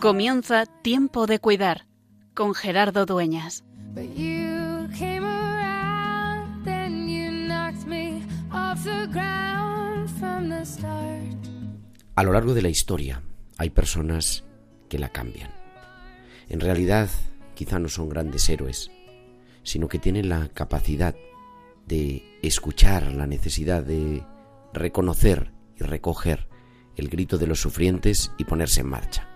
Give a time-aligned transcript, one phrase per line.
[0.00, 1.86] Comienza Tiempo de Cuidar
[2.32, 3.64] con Gerardo Dueñas.
[12.16, 13.22] A lo largo de la historia
[13.58, 14.44] hay personas
[14.88, 15.50] que la cambian.
[16.48, 17.10] En realidad,
[17.54, 18.90] quizá no son grandes héroes,
[19.64, 21.14] sino que tienen la capacidad
[21.86, 24.24] de escuchar la necesidad de
[24.72, 26.48] reconocer y recoger
[26.96, 29.29] el grito de los sufrientes y ponerse en marcha.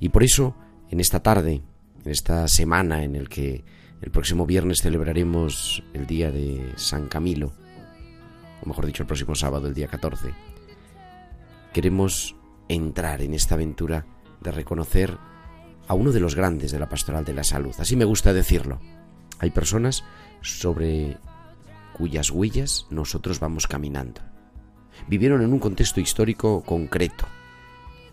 [0.00, 0.56] Y por eso,
[0.90, 1.62] en esta tarde,
[2.04, 3.64] en esta semana en el que
[4.00, 7.52] el próximo viernes celebraremos el día de San Camilo,
[8.62, 10.34] o mejor dicho, el próximo sábado, el día 14,
[11.72, 12.36] queremos
[12.68, 14.06] entrar en esta aventura
[14.40, 15.16] de reconocer
[15.86, 17.74] a uno de los grandes de la pastoral de la salud.
[17.78, 18.80] Así me gusta decirlo.
[19.38, 20.04] Hay personas
[20.40, 21.18] sobre
[21.94, 24.20] cuyas huellas nosotros vamos caminando.
[25.08, 27.26] Vivieron en un contexto histórico concreto.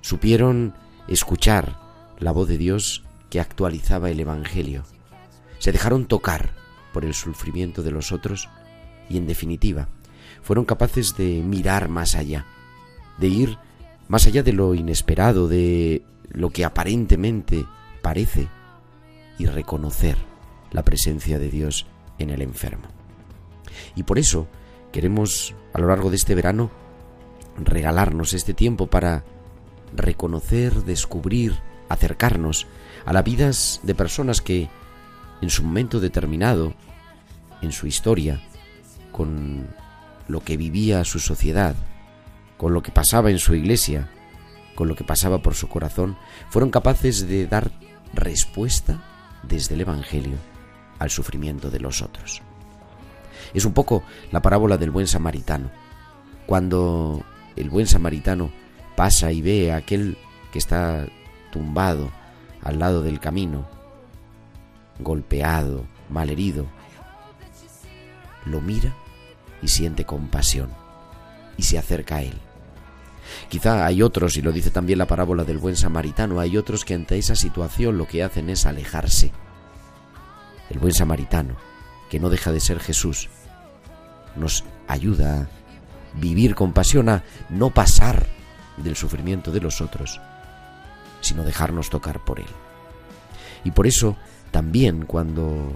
[0.01, 0.73] Supieron
[1.13, 1.77] escuchar
[2.19, 4.83] la voz de Dios que actualizaba el Evangelio.
[5.59, 6.51] Se dejaron tocar
[6.93, 8.49] por el sufrimiento de los otros
[9.09, 9.89] y, en definitiva,
[10.41, 12.45] fueron capaces de mirar más allá,
[13.17, 13.57] de ir
[14.07, 17.65] más allá de lo inesperado, de lo que aparentemente
[18.01, 18.47] parece,
[19.37, 20.17] y reconocer
[20.71, 21.87] la presencia de Dios
[22.19, 22.87] en el enfermo.
[23.95, 24.47] Y por eso
[24.91, 26.71] queremos a lo largo de este verano
[27.57, 29.23] regalarnos este tiempo para
[29.93, 31.55] reconocer, descubrir,
[31.89, 32.67] acercarnos
[33.05, 34.69] a las vidas de personas que
[35.41, 36.73] en su momento determinado,
[37.61, 38.41] en su historia,
[39.11, 39.67] con
[40.27, 41.75] lo que vivía su sociedad,
[42.57, 44.09] con lo que pasaba en su iglesia,
[44.75, 46.17] con lo que pasaba por su corazón,
[46.49, 47.71] fueron capaces de dar
[48.13, 49.03] respuesta
[49.43, 50.37] desde el Evangelio
[50.99, 52.41] al sufrimiento de los otros.
[53.53, 55.71] Es un poco la parábola del buen samaritano.
[56.45, 57.23] Cuando
[57.55, 58.51] el buen samaritano
[59.01, 60.15] pasa y ve a aquel
[60.51, 61.07] que está
[61.51, 62.11] tumbado
[62.61, 63.67] al lado del camino,
[64.99, 66.67] golpeado, malherido,
[68.45, 68.95] lo mira
[69.63, 70.69] y siente compasión
[71.57, 72.37] y se acerca a él.
[73.49, 76.93] Quizá hay otros, y lo dice también la parábola del buen samaritano, hay otros que
[76.93, 79.31] ante esa situación lo que hacen es alejarse.
[80.69, 81.55] El buen samaritano,
[82.11, 83.29] que no deja de ser Jesús,
[84.35, 88.27] nos ayuda a vivir con pasión, a no pasar
[88.81, 90.19] del sufrimiento de los otros,
[91.21, 92.47] sino dejarnos tocar por Él.
[93.63, 94.17] Y por eso,
[94.51, 95.75] también cuando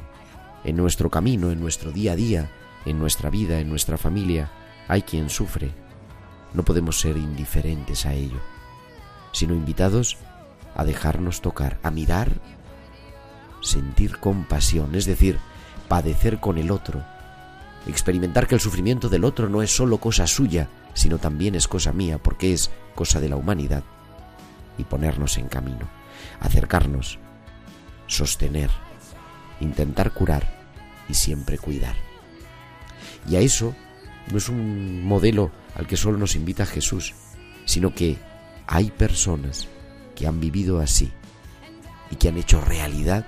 [0.64, 2.50] en nuestro camino, en nuestro día a día,
[2.86, 4.52] en nuestra vida, en nuestra familia,
[4.88, 5.72] hay quien sufre,
[6.54, 8.40] no podemos ser indiferentes a ello,
[9.32, 10.18] sino invitados
[10.76, 12.32] a dejarnos tocar, a mirar,
[13.62, 15.38] sentir compasión, es decir,
[15.88, 17.04] padecer con el otro,
[17.88, 21.94] experimentar que el sufrimiento del otro no es solo cosa suya, sino también es cosa
[21.94, 23.84] mía, porque es cosa de la humanidad,
[24.80, 25.88] y ponernos en camino,
[26.40, 27.20] acercarnos,
[28.08, 28.72] sostener,
[29.60, 30.66] intentar curar
[31.08, 31.96] y siempre cuidar.
[33.30, 33.76] Y a eso
[34.32, 37.14] no es un modelo al que solo nos invita Jesús,
[37.66, 38.18] sino que
[38.68, 39.68] hay personas
[40.16, 41.12] que han vivido así
[42.10, 43.26] y que han hecho realidad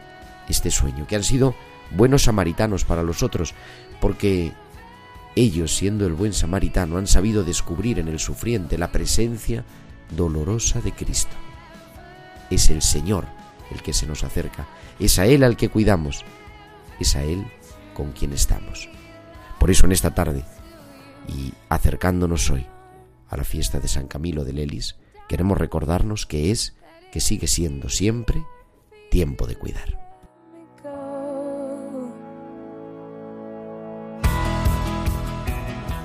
[0.48, 1.56] este sueño, que han sido
[1.92, 3.54] buenos samaritanos para los otros,
[4.00, 4.54] porque
[5.38, 9.64] ellos, siendo el buen samaritano, han sabido descubrir en el sufriente la presencia
[10.16, 11.36] dolorosa de Cristo.
[12.50, 13.26] Es el Señor
[13.72, 14.68] el que se nos acerca,
[15.00, 16.24] es a Él al que cuidamos,
[17.00, 17.46] es a Él
[17.94, 18.90] con quien estamos.
[19.60, 20.44] Por eso en esta tarde,
[21.28, 22.66] y acercándonos hoy
[23.30, 24.96] a la fiesta de San Camilo de Lelis,
[25.28, 26.76] queremos recordarnos que es,
[27.12, 28.46] que sigue siendo siempre,
[29.12, 30.07] tiempo de cuidar.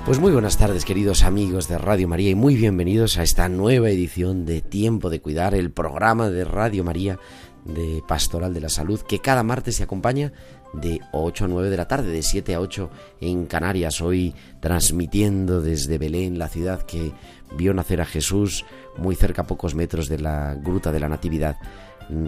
[0.05, 3.89] Pues muy buenas tardes queridos amigos de Radio María y muy bienvenidos a esta nueva
[3.89, 7.19] edición de Tiempo de Cuidar, el programa de Radio María
[7.63, 10.33] de Pastoral de la Salud que cada martes se acompaña
[10.73, 12.89] de 8 a 9 de la tarde, de 7 a 8
[13.21, 17.13] en Canarias, hoy transmitiendo desde Belén, la ciudad que
[17.55, 18.65] vio nacer a Jesús
[18.97, 21.55] muy cerca a pocos metros de la Gruta de la Natividad.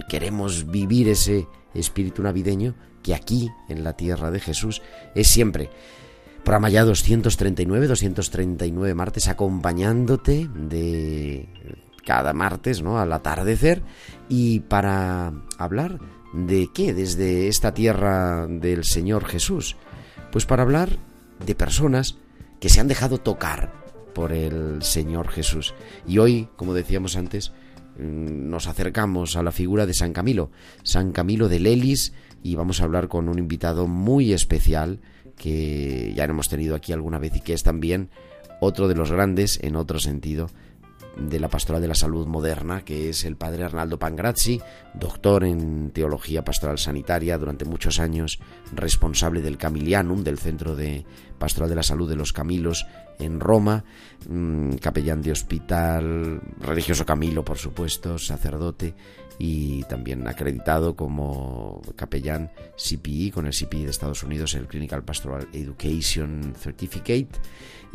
[0.07, 2.74] Queremos vivir ese espíritu navideño
[3.04, 4.81] que aquí, en la tierra de Jesús,
[5.13, 5.69] es siempre
[6.45, 11.50] Programa ya 239, 239 martes acompañándote de
[12.06, 13.00] cada martes, ¿no?
[13.00, 13.81] Al atardecer
[14.30, 16.00] y para hablar
[16.33, 19.75] de qué desde esta tierra del Señor Jesús.
[20.31, 21.00] Pues para hablar
[21.44, 22.19] de personas
[22.59, 23.74] que se han dejado tocar
[24.13, 25.74] por el Señor Jesús.
[26.06, 27.53] Y hoy, como decíamos antes,
[27.97, 30.51] mm, nos acercamos a la figura de San Camilo,
[30.83, 32.13] San Camilo de Lelis,
[32.44, 35.00] y vamos a hablar con un invitado muy especial
[35.38, 38.10] que ya hemos tenido aquí alguna vez y que es también
[38.62, 40.50] otro de los grandes, en otro sentido,
[41.18, 44.60] de la pastoral de la salud moderna, que es el padre Arnaldo Pangrazzi,
[44.94, 48.40] doctor en teología pastoral sanitaria, durante muchos años
[48.74, 51.06] responsable del Camilianum, del Centro de
[51.38, 52.86] Pastoral de la Salud de los Camilos
[53.20, 53.86] en Roma,
[54.28, 58.94] mm, capellán de hospital, religioso Camilo, por supuesto, sacerdote
[59.38, 65.48] y también acreditado como capellán CPI con el CPI de Estados Unidos, el Clinical Pastoral
[65.54, 67.30] Education Certificate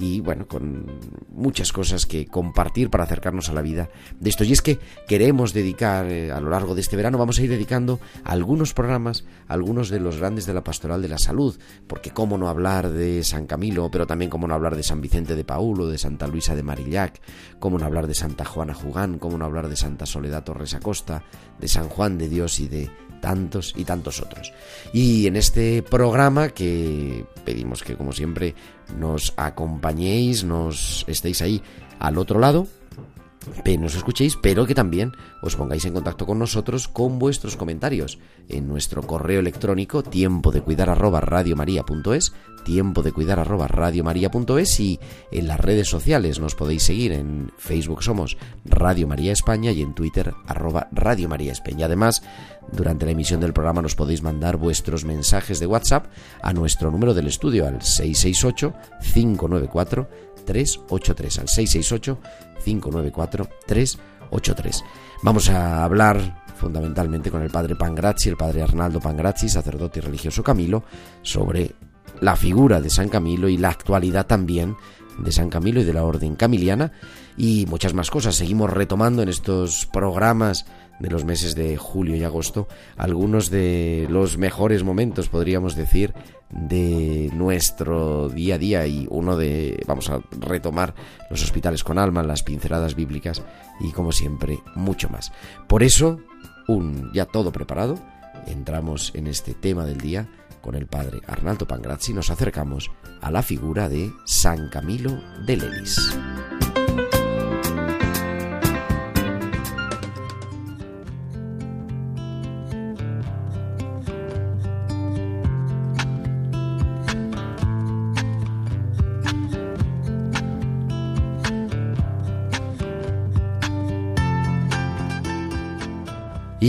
[0.00, 0.86] y bueno, con
[1.28, 4.44] muchas cosas que compartir para acercarnos a la vida de esto.
[4.44, 7.50] Y es que queremos dedicar eh, a lo largo de este verano, vamos a ir
[7.50, 12.38] dedicando algunos programas, algunos de los grandes de la pastoral de la salud, porque cómo
[12.38, 15.86] no hablar de San Camilo, pero también cómo no hablar de San Vicente de Paulo,
[15.86, 17.20] de Santa Luisa de Marillac,
[17.58, 21.24] cómo no hablar de Santa Juana Jugán, cómo no hablar de Santa Soledad Torres Acosta,
[21.58, 22.90] de San Juan de Dios y de
[23.20, 24.52] tantos y tantos otros.
[24.92, 28.54] Y en este programa que pedimos que como siempre
[28.98, 31.62] nos acompañéis, nos estéis ahí
[31.98, 32.66] al otro lado,
[33.78, 38.68] nos escuchéis, pero que también os pongáis en contacto con nosotros con vuestros comentarios en
[38.68, 42.32] nuestro correo electrónico tiempo de cuidar arroba radiomaria.es,
[42.64, 45.00] tiempo de cuidar arroba radiomaria.es y
[45.30, 49.94] en las redes sociales nos podéis seguir en Facebook somos Radio María España y en
[49.94, 51.86] Twitter arroba Radio María España.
[51.86, 52.22] Además,
[52.72, 56.06] durante la emisión del programa nos podéis mandar vuestros mensajes de WhatsApp
[56.42, 58.74] a nuestro número del estudio al 668
[59.14, 60.08] 594
[60.50, 62.18] 383 al 668
[62.64, 64.84] 594 383.
[65.22, 70.42] Vamos a hablar fundamentalmente con el padre Pangrazzi, el padre Arnaldo Pangrazzi, sacerdote y religioso
[70.42, 70.82] Camilo,
[71.22, 71.70] sobre
[72.20, 74.76] la figura de San Camilo y la actualidad también
[75.18, 76.92] de San Camilo y de la Orden Camiliana
[77.36, 78.34] y muchas más cosas.
[78.34, 80.66] Seguimos retomando en estos programas
[80.98, 82.66] de los meses de julio y agosto
[82.96, 86.12] algunos de los mejores momentos, podríamos decir,
[86.50, 90.94] de nuestro día a día y uno de, vamos a retomar
[91.30, 93.42] los hospitales con alma, las pinceladas bíblicas
[93.80, 95.32] y como siempre mucho más.
[95.68, 96.20] Por eso,
[96.66, 97.98] un ya todo preparado,
[98.46, 100.28] entramos en este tema del día
[100.60, 106.14] con el padre Arnaldo Pangrazzi, nos acercamos a la figura de San Camilo de Lelis.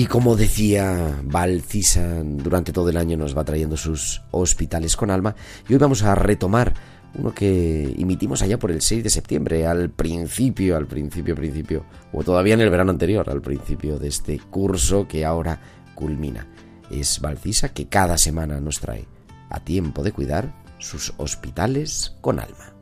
[0.01, 5.35] Y como decía Valcisa, durante todo el año nos va trayendo sus hospitales con alma.
[5.69, 6.73] Y hoy vamos a retomar
[7.13, 12.23] uno que emitimos allá por el 6 de septiembre, al principio, al principio, principio, o
[12.23, 15.61] todavía en el verano anterior, al principio de este curso que ahora
[15.93, 16.47] culmina.
[16.89, 19.05] Es Valcisa que cada semana nos trae
[19.51, 22.73] a tiempo de cuidar sus hospitales con alma.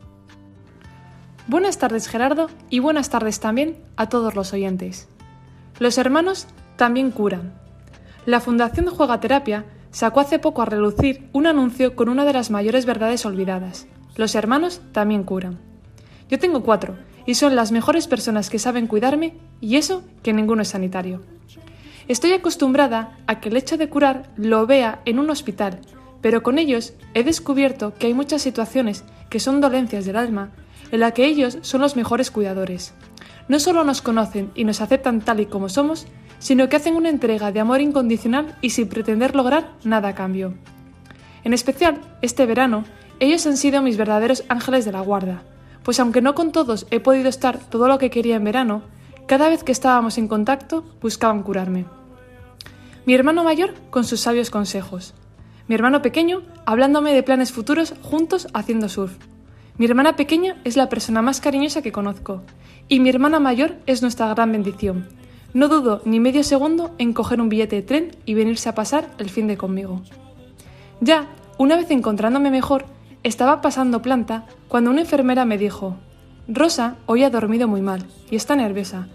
[1.48, 5.10] Buenas tardes Gerardo y buenas tardes también a todos los oyentes.
[5.80, 6.48] Los hermanos
[6.79, 7.51] también curan.
[8.25, 12.51] La Fundación de Juegaterapia sacó hace poco a relucir un anuncio con una de las
[12.51, 13.85] mayores verdades olvidadas.
[14.15, 15.59] Los hermanos también curan.
[16.29, 16.95] Yo tengo cuatro
[17.25, 21.21] y son las mejores personas que saben cuidarme y eso que ninguno es sanitario.
[22.07, 25.81] Estoy acostumbrada a que el hecho de curar lo vea en un hospital,
[26.21, 30.51] pero con ellos he descubierto que hay muchas situaciones que son dolencias del alma
[30.94, 32.94] en la que ellos son los mejores cuidadores.
[33.49, 36.07] No solo nos conocen y nos aceptan tal y como somos,
[36.39, 40.55] sino que hacen una entrega de amor incondicional y sin pretender lograr nada a cambio.
[41.43, 42.85] En especial, este verano,
[43.19, 45.43] ellos han sido mis verdaderos ángeles de la guarda,
[45.83, 48.83] pues aunque no con todos he podido estar todo lo que quería en verano,
[49.27, 51.85] cada vez que estábamos en contacto buscaban curarme.
[53.05, 55.13] Mi hermano mayor con sus sabios consejos.
[55.67, 59.17] Mi hermano pequeño hablándome de planes futuros juntos haciendo surf.
[59.77, 62.43] Mi hermana pequeña es la persona más cariñosa que conozco
[62.87, 65.07] y mi hermana mayor es nuestra gran bendición,
[65.53, 69.09] no dudo ni medio segundo en coger un billete de tren y venirse a pasar
[69.18, 70.01] el fin de conmigo.
[71.01, 71.27] Ya,
[71.57, 72.85] una vez encontrándome mejor,
[73.23, 75.97] estaba pasando planta cuando una enfermera me dijo,
[76.47, 79.07] Rosa hoy ha dormido muy mal y está nerviosa.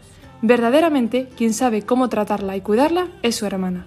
[0.42, 3.86] Verdaderamente quien sabe cómo tratarla y cuidarla es su hermana.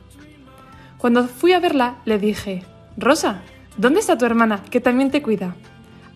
[0.98, 2.63] Cuando fui a verla le dije,
[2.98, 3.42] Rosa,
[3.77, 5.56] ¿dónde está tu hermana que también te cuida?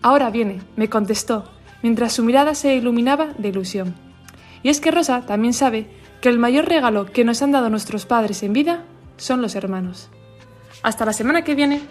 [0.02, 1.44] Ahora viene, me contestó,
[1.82, 3.94] mientras su mirada se iluminaba de ilusión.
[4.64, 5.86] Y es que Rosa también sabe
[6.22, 8.84] que el mayor regalo que nos han dado nuestros padres en vida
[9.16, 10.08] son los hermanos.
[10.82, 11.82] Hasta la semana que viene.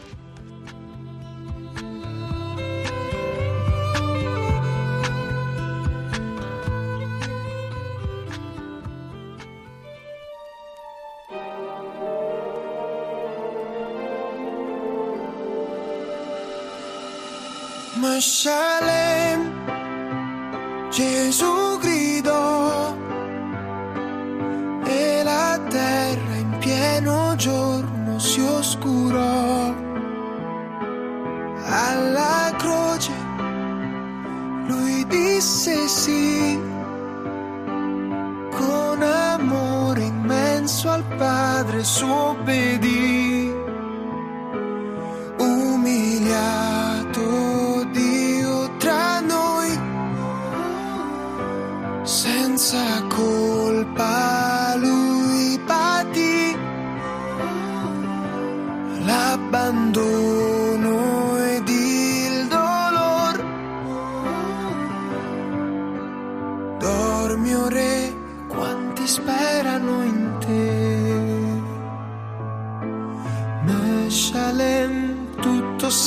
[35.12, 36.58] Disse sì,
[38.50, 43.31] con amore immenso al Padre suo obbedì,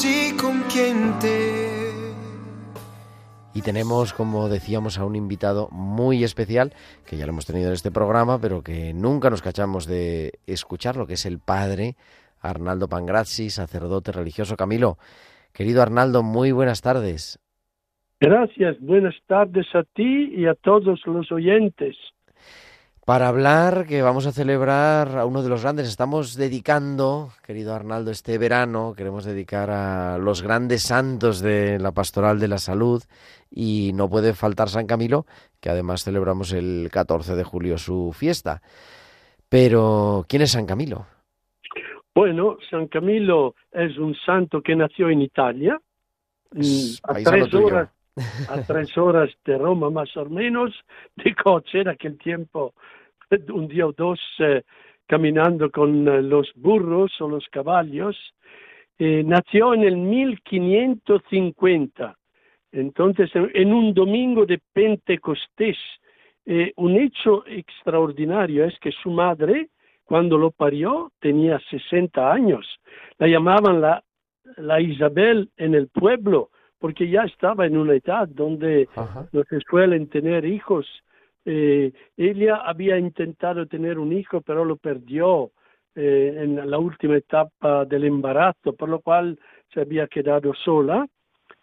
[0.05, 1.73] tutto si compiente.
[3.55, 6.73] Y tenemos, como decíamos, a un invitado muy especial,
[7.07, 10.97] que ya lo hemos tenido en este programa, pero que nunca nos cachamos de escuchar,
[10.97, 11.95] lo que es el padre
[12.41, 14.57] Arnaldo Pangrazzi, sacerdote religioso.
[14.57, 14.99] Camilo,
[15.53, 17.39] querido Arnaldo, muy buenas tardes.
[18.21, 21.97] Gracias, buenas tardes a ti y a todos los oyentes.
[23.05, 28.11] Para hablar que vamos a celebrar a uno de los grandes, estamos dedicando, querido Arnaldo,
[28.11, 33.03] este verano, queremos dedicar a los grandes santos de la pastoral de la salud
[33.51, 35.27] y no puede faltar San Camilo,
[35.61, 38.63] que además celebramos el 14 de julio su fiesta.
[39.51, 41.05] Pero, ¿quién es San Camilo?
[42.15, 45.79] Bueno, San Camilo es un santo que nació en Italia,
[46.57, 47.91] Es a paisano tres horas,
[48.49, 50.73] a tres horas de Roma más o menos,
[51.17, 52.75] de coche en aquel tiempo,
[53.49, 54.63] un día o dos eh,
[55.07, 58.17] caminando con eh, los burros o los caballos.
[58.99, 62.17] Eh, nació en el 1550,
[62.73, 65.77] entonces en, un domingo de Pentecostés.
[66.47, 69.71] Eh, un hecho extraordinario es que su madre,
[70.05, 72.79] cuando lo parió, tenía 60 años.
[73.19, 74.05] La llamaban la,
[74.59, 76.51] la Isabel en el pueblo,
[76.85, 79.27] porque ya estaba en una edad donde Ajá.
[79.33, 80.87] no se suelen tener hijos.
[81.47, 85.53] Eh, ella había intentado tener un hijo, pero lo perdió
[85.95, 89.39] eh, en la última etapa del embarazo, por lo cual
[89.73, 91.07] se había quedado sola.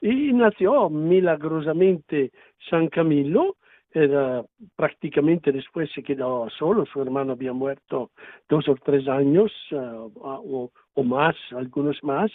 [0.02, 2.32] Y nació milagrosamente
[2.68, 3.58] San Camilo,
[3.92, 4.44] era
[4.76, 8.10] prácticamente después se quedó solo, su hermano había muerto
[8.50, 12.32] dos o tres años eh, o, o más, algunos más,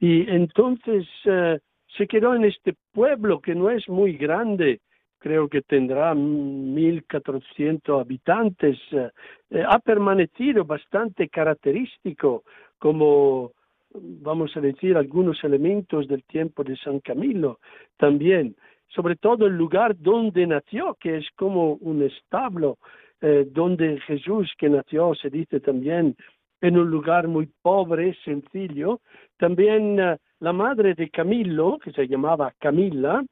[0.00, 1.60] y entonces eh,
[1.96, 4.80] se quedó en este pueblo que no es muy grande,
[5.18, 9.10] creo que tendrá 1.400 habitantes, eh,
[9.50, 12.44] eh, ha permanecido bastante característico
[12.78, 13.52] como,
[13.92, 17.60] vamos a decir, algunos elementos del tiempo de San Camilo
[17.98, 18.56] también,
[18.88, 22.78] sobre todo el lugar donde nació, que es como un establo,
[23.20, 26.16] eh, donde Jesús que nació, se dice también,
[26.62, 29.00] en un lugar muy pobre, sencillo.
[29.38, 29.98] También
[30.40, 33.22] la madre de Camilo, que se llamaba Camila,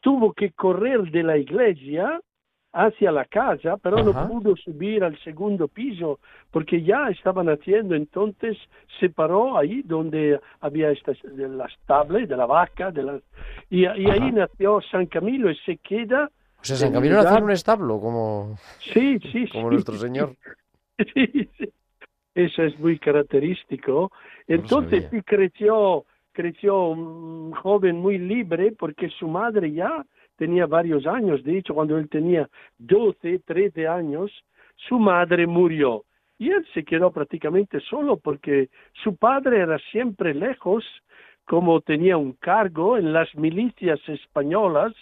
[0.00, 2.20] tuvo que correr de la iglesia
[2.72, 4.04] hacia la casa, pero Ajá.
[4.12, 6.20] no pudo subir al segundo piso
[6.52, 8.56] porque ya estaban haciendo, entonces
[9.00, 13.22] se paró ahí donde había estas, de las tablas de la vaca, de las,
[13.68, 16.30] y, y ahí nació San Camilo y se queda.
[16.60, 19.74] O sea, San Camilo nació en un establo, como, Sí, sí, como sí.
[19.74, 20.34] nuestro Señor.
[21.14, 21.72] Sí, sí.
[22.34, 24.12] Eso es muy característico.
[24.46, 26.04] Entonces sí creció,
[26.40, 30.06] creció un joven muy libre porque su madre ya
[30.36, 31.44] tenía varios años.
[31.44, 34.30] De hecho, cuando él tenía 12, 13 años,
[34.88, 36.04] su madre murió.
[36.38, 38.70] Y él se quedó prácticamente solo porque
[39.04, 40.82] su padre era siempre lejos,
[41.44, 44.94] como tenía un cargo en las milicias españolas,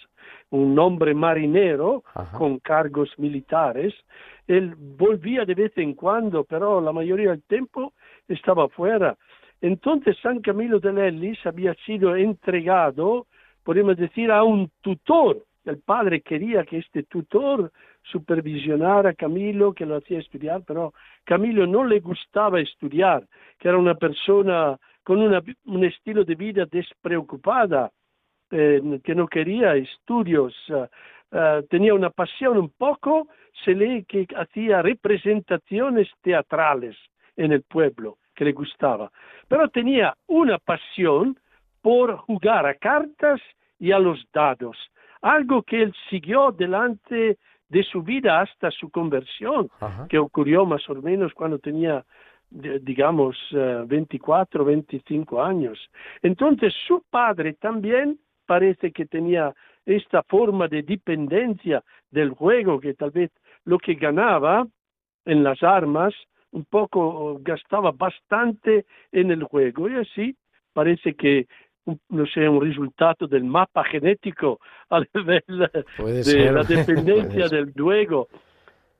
[0.49, 2.37] un hombre marinero Ajá.
[2.37, 3.93] con cargos militares.
[4.45, 7.93] Él volvía de vez en cuando, pero la mayoría del tiempo
[8.27, 9.15] estaba fuera.
[9.61, 13.27] Entonces San Camilo de Lellis había sido entregado,
[13.63, 15.45] podemos decir, a un tutor.
[15.65, 17.71] El padre quería que este tutor
[18.03, 20.93] supervisionara a Camilo, que lo hacía estudiar, pero
[21.25, 23.27] Camilo no le gustaba estudiar,
[23.59, 27.91] que era una persona con una- un estilo de vida despreocupada,
[28.51, 30.87] eh, que no quería estudios, eh,
[31.31, 33.27] eh, tenía una pasión un poco,
[33.63, 36.95] se lee que hacía representaciones teatrales
[37.35, 39.11] en el pueblo, que le gustaba,
[39.49, 41.37] pero tenía una pasión
[41.81, 43.41] por jugar a cartas
[43.77, 44.77] y a los dados,
[45.21, 50.07] algo que él siguió delante de su vida hasta su conversión Ajá.
[50.07, 52.05] que ocurrió más o menos cuando tenía,
[52.49, 55.77] digamos, eh, 24, 25 años.
[56.21, 59.53] Entonces su padre también parece que tenía
[59.85, 63.31] esta forma de dependencia del juego, que tal vez
[63.65, 64.65] lo que ganaba
[65.25, 66.13] en las armas
[66.51, 70.35] un poco, gastaba bastante en el juego y así
[70.73, 71.47] parece que
[72.09, 78.27] no sé, un resultado del mapa genético a nivel de la dependencia del juego.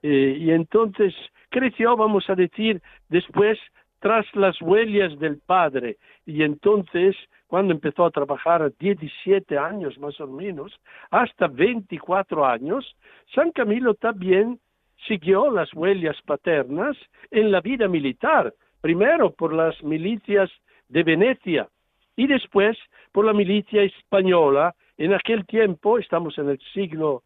[0.01, 1.13] Eh, y entonces
[1.49, 3.59] creció, vamos a decir, después
[3.99, 5.97] tras las huellas del padre.
[6.25, 7.15] Y entonces,
[7.47, 10.73] cuando empezó a trabajar 17 años más o menos,
[11.11, 12.95] hasta 24 años,
[13.35, 14.59] San Camilo también
[15.07, 16.97] siguió las huellas paternas
[17.31, 20.49] en la vida militar, primero por las milicias
[20.87, 21.67] de Venecia
[22.15, 22.77] y después
[23.11, 24.75] por la milicia española.
[24.97, 27.23] En aquel tiempo, estamos en el siglo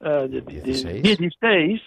[0.00, 1.80] XVI, uh,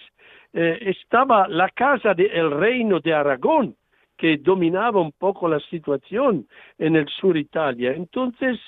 [0.52, 3.76] eh, estaba la casa del reino de Aragón,
[4.20, 7.92] que dominaba un poco la situación en el sur Italia.
[7.92, 8.58] Entonces,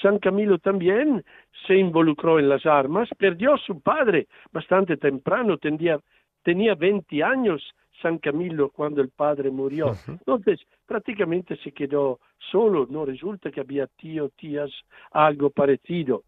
[0.00, 1.24] San Camilo también
[1.66, 5.98] se involucró en las armas, perdió a su padre bastante temprano, tenía,
[6.42, 7.62] tenía 20 años
[8.00, 9.92] San Camilo cuando el padre murió.
[10.06, 12.20] Entonces, prácticamente se quedó
[12.50, 14.70] solo, no resulta que había tío, tías,
[15.12, 16.24] algo parecido.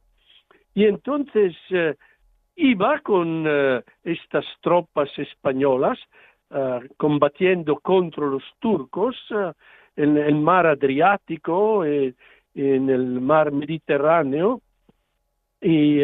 [0.75, 1.97] Y entonces eh,
[2.57, 5.99] iba con eh, estas tropas españolas
[6.50, 9.16] eh, combatiendo contra los turcos
[9.97, 12.14] en el mar Adriático, en
[12.54, 14.61] el mar Mediterráneo,
[15.61, 16.00] y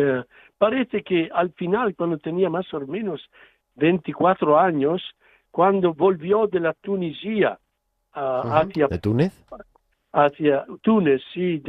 [0.59, 3.29] parece que al final, cuando tenía más o menos
[3.79, 5.03] 24 años,
[5.51, 7.59] cuando volvió de la Tunisia
[8.13, 8.89] hacia...
[8.89, 9.45] ¿De Túnez?
[10.13, 11.63] Hacia Túnez, sí,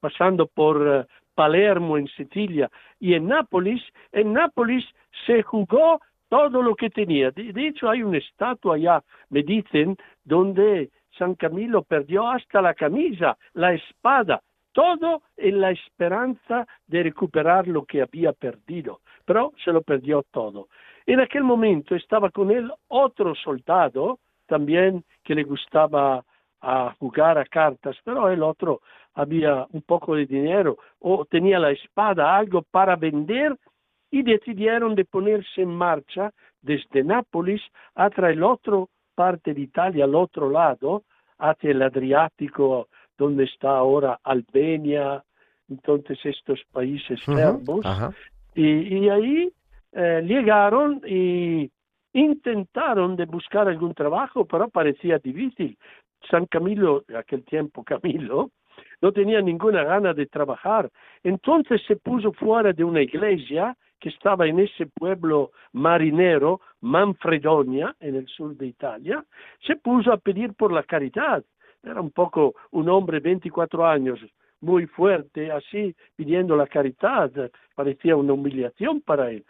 [0.00, 3.80] pasando por Palermo en Sicilia y en Nápoles,
[4.12, 4.84] en Nápoles
[5.26, 7.30] se jugó todo lo que tenía.
[7.30, 13.36] De, hecho, hay una estatua allá, me dicen, donde San Camilo perdió hasta la camisa,
[13.52, 14.42] la espada,
[14.72, 20.68] todo en la esperanza de recuperar lo que había perdido, pero se lo perdió todo.
[21.06, 26.24] En aquel momento estaba con él otro soldado, también que le gustaba
[26.60, 28.80] a jugar a cartas, pero el otro
[29.14, 33.56] había un poco de dinero o tenía la espada, algo para vender
[34.10, 37.60] y decidieron de ponerse en marcha desde Nápoles
[37.94, 41.04] hacia el otro parte de Italia, al otro lado,
[41.38, 45.22] hacia el Adriático, donde está ahora Albania,
[45.68, 47.84] entonces estos países serbos.
[48.54, 49.52] y, ahí
[49.94, 51.70] eh, llegaron y
[52.12, 55.78] intentaron de buscar algún trabajo, pero parecía difícil.
[56.30, 58.50] San Camilo, aquel tiempo Camilo,
[59.00, 60.90] no tenía ninguna gana de trabajar.
[61.22, 68.16] Entonces se puso fuera de una iglesia que estaba en ese pueblo marinero, Manfredonia, en
[68.16, 69.24] el sur de Italia,
[69.66, 71.42] se puso a pedir por la caridad.
[71.82, 74.20] Era un poco un hombre, 24 años,
[74.60, 77.30] muy fuerte, así, pidiendo la caridad.
[77.74, 79.44] Parecía una humillación para él.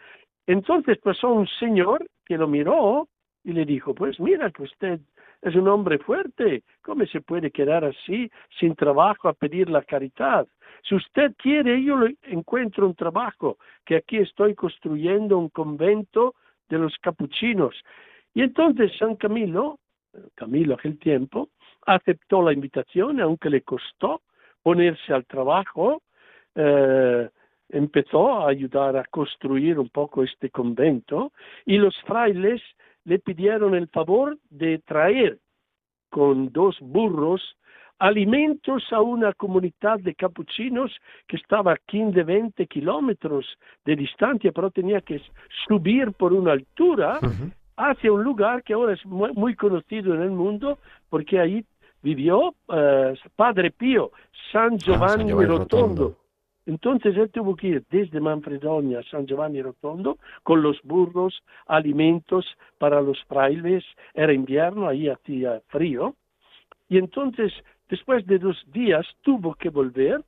[0.47, 3.07] Entonces pasó un señor que lo miró
[3.43, 4.99] y le dijo, pues mira que usted
[5.41, 10.47] es un hombre fuerte, ¿cómo se puede quedar así, sin trabajo, a pedir la caridad?
[10.87, 16.35] Si usted quiere, yo encuentro un trabajo, que aquí estoy construyendo un convento
[16.69, 17.75] de los capuchinos.
[18.33, 19.79] Y entonces San Camilo,
[20.33, 21.49] Camilo aquel tiempo,
[21.85, 24.21] aceptó la invitación, aunque le costó
[24.63, 26.01] ponerse al trabajo,
[26.55, 27.29] eh,
[27.75, 31.31] empezó a ayudar a construir un poco este convento
[31.65, 32.61] y los frailes
[33.03, 35.39] le pidieron el favor de traer
[36.09, 37.41] con dos burros
[37.99, 40.91] alimentos a una comunidad de capuchinos
[41.27, 43.45] que estaba a 15, 20 kilómetros
[43.85, 45.21] de distancia, pero tenía que
[45.67, 47.19] subir por una altura
[47.77, 51.65] hacia un lugar que ahora es muy, conocido en el mundo, porque ahí
[52.01, 54.11] vivió eh, Padre Pío,
[54.51, 56.24] San ah, Giovanni, Rotondo.
[56.65, 62.45] Entonces él tuvo que ir desde Manfredonia a San Giovanni Rotondo con los burros, alimentos
[62.79, 66.15] para los frailes, era invierno, ahí hacía frío,
[66.89, 67.53] y entonces
[67.89, 70.23] Después de dos días tuvo que volver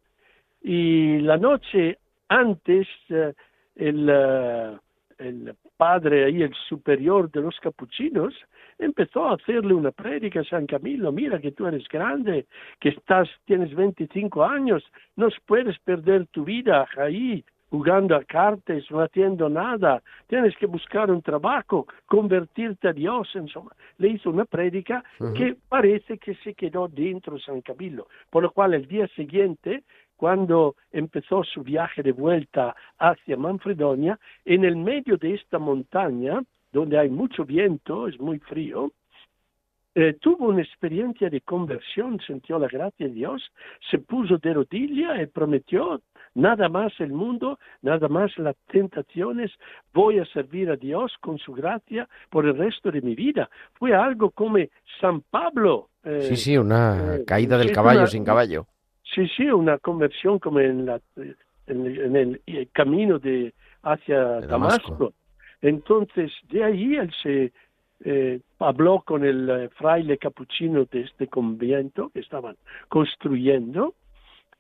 [0.62, 1.97] y la noche
[2.28, 3.34] antes eh,
[3.76, 4.78] el, eh,
[5.17, 8.34] el, padre ahí, el superior de los capuchinos,
[8.80, 12.46] empezó a hacerle una prédica a San Camilo, mira que tú eres grande,
[12.80, 14.84] que estás, tienes 25 años,
[15.16, 21.12] no puedes perder tu vida ahí, jugando a cartas, no haciendo nada, tienes que buscar
[21.12, 23.72] un trabajo, convertirte a Dios, insomma.
[23.98, 25.04] Le hizo una prédica
[25.36, 29.84] que parece que se quedó dentro San Camilo, por lo cual el día siguiente,
[30.16, 36.97] cuando empezó su viaje de vuelta hacia Manfredonia, en el medio de esta montaña, donde
[36.97, 38.91] hay mucho viento, es muy frío,
[39.99, 43.41] eh, tuvo una experiencia de conversión, sintió la gracia de Dios,
[43.89, 46.01] se puso de rodilla y prometió
[46.36, 49.51] nada más el mundo, nada más las tentaciones,
[49.95, 53.49] voy a servir a Dios con su gracia por el resto de mi vida.
[53.73, 54.60] Fue algo como
[55.01, 55.89] San Pablo.
[56.03, 58.67] Eh, sí, sí, una eh, caída del caballo sin caballo.
[59.15, 61.01] Sí, sí, una conversión como en, la,
[61.65, 63.51] en, el, camino de
[63.82, 65.13] hacia Damasco.
[65.62, 67.52] Entonces, de ahí él se
[68.04, 72.56] eh, habló con el eh, fraile capuchino de este convento que estaban
[72.89, 73.96] construyendo,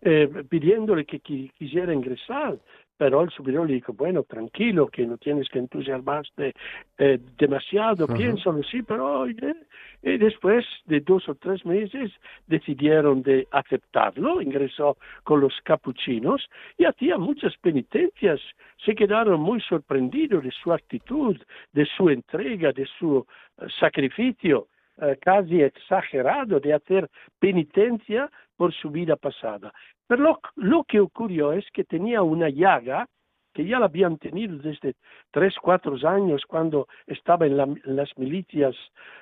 [0.01, 2.57] eh, pidiéndole que quisiera ingresar
[2.97, 6.53] pero el superior le dijo, bueno, tranquilo, que no tienes que entusiasmarte
[6.97, 9.53] eh, demasiado, piénsalo, sí, pero oye,
[10.01, 12.11] y después de dos o tres meses
[12.47, 18.39] decidieron de aceptarlo, ingresó con los capuchinos y hacía muchas penitencias,
[18.83, 21.37] se quedaron muy sorprendidos de su actitud,
[21.73, 23.25] de su entrega, de su
[23.59, 24.67] eh, sacrificio
[24.99, 27.07] eh, casi exagerado de hacer
[27.37, 29.71] penitencia por su vida pasada.
[30.07, 33.07] Pero lo, que ocurrió es que tenía una llaga
[33.53, 34.95] que ya la habían tenido desde
[35.31, 38.75] tres, cuatro años cuando estaba en, las milicias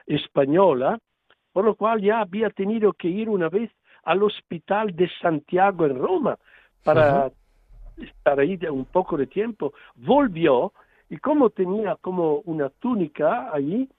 [0.08, 1.00] españolas,
[1.54, 3.72] por lo cual ya había tenido que ir una vez
[4.04, 6.38] al hospital de Santiago en Roma
[6.84, 7.32] para
[7.98, 9.74] estar ahí un poco de tiempo.
[9.96, 10.74] Volvió
[11.10, 13.90] y como tenía como una túnica allí,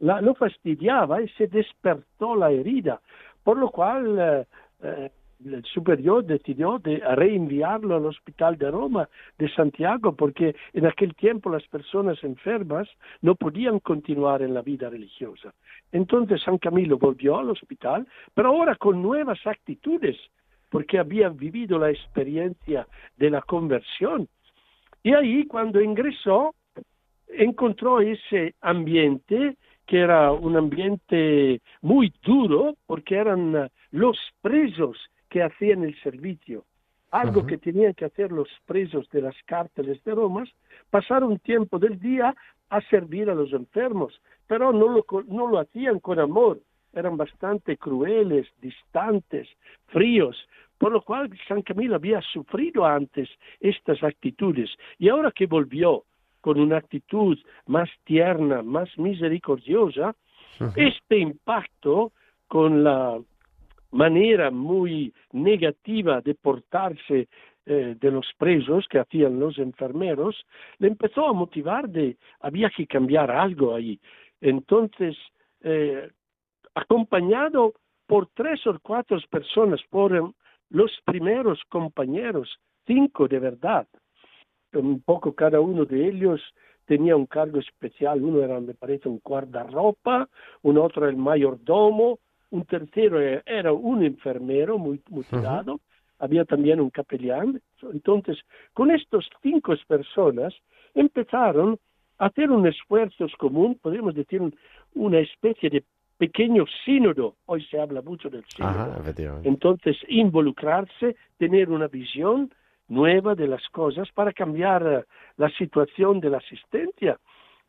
[0.00, 3.00] la, lo fastidiaba y se despertó la herida,
[3.42, 4.46] por lo cual eh,
[4.84, 5.10] eh,
[5.44, 11.50] el superior decidió de reenviarlo al hospital de Roma, de Santiago, porque en aquel tiempo
[11.50, 12.88] las personas enfermas
[13.20, 15.52] no podían continuar en la vida religiosa.
[15.92, 20.16] Entonces San Camilo volvió al hospital, pero ahora con nuevas actitudes,
[20.70, 24.28] porque había vivido la experiencia de la conversión.
[25.02, 26.54] Y ahí cuando ingresó,
[27.28, 35.84] encontró ese ambiente que era un ambiente muy duro, porque eran los presos que hacían
[35.84, 36.64] el servicio,
[37.10, 40.44] algo que tenían que hacer los presos de las cárceles de Roma,
[40.90, 42.34] pasar un tiempo del día
[42.70, 46.60] a servir a los enfermos, pero no lo, no lo hacían con amor,
[46.92, 49.48] eran bastante crueles, distantes,
[49.86, 50.36] fríos,
[50.78, 53.28] por lo cual San Camilo había sufrido antes
[53.60, 54.70] estas actitudes.
[54.98, 56.04] Y ahora que volvió
[56.44, 60.14] con una actitud más tierna, más misericordiosa,
[60.76, 62.12] este impacto
[62.46, 63.18] con la
[63.90, 67.28] manera muy negativa de portarse
[67.64, 70.36] eh, de los presos que hacían los enfermeros,
[70.80, 73.98] le empezó a motivar de había que cambiar algo ahí.
[74.42, 75.16] Entonces,
[75.62, 76.10] eh,
[76.74, 77.72] acompañado
[78.06, 80.12] por tres o cuatro personas, por
[80.68, 82.54] los primeros compañeros,
[82.86, 83.88] cinco de verdad,
[84.80, 86.40] un poco cada uno de ellos.
[86.86, 90.28] Tenía un cargo especial, uno era, me parece, un guardarropa,
[90.62, 92.18] un otro el mayordomo,
[92.50, 95.80] un tercero era un enfermero muy mutilado,
[96.18, 97.60] había también un capellán.
[97.92, 98.38] Entonces,
[98.72, 100.54] con estas cinco personas
[100.94, 101.78] empezaron
[102.18, 104.40] a hacer un esfuerzo común, podemos decir
[104.94, 105.84] una especie de
[106.16, 108.72] pequeño sínodo, hoy se habla mucho del sínodo.
[109.42, 112.52] Entonces, involucrarse, tener una visión
[112.88, 117.18] nueva de las cosas para cambiar la situación de la asistencia,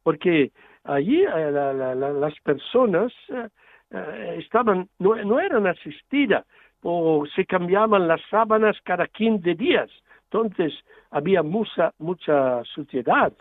[0.04, 0.52] porque
[0.84, 3.48] allí eh, las personas eh,
[3.92, 6.46] eh, estaban, no, no, eran asistidas
[6.82, 9.90] o se cambiaban las sábanas cada 15 días.
[10.26, 10.74] Entonces
[11.10, 13.34] había mucha, mucha suciedad.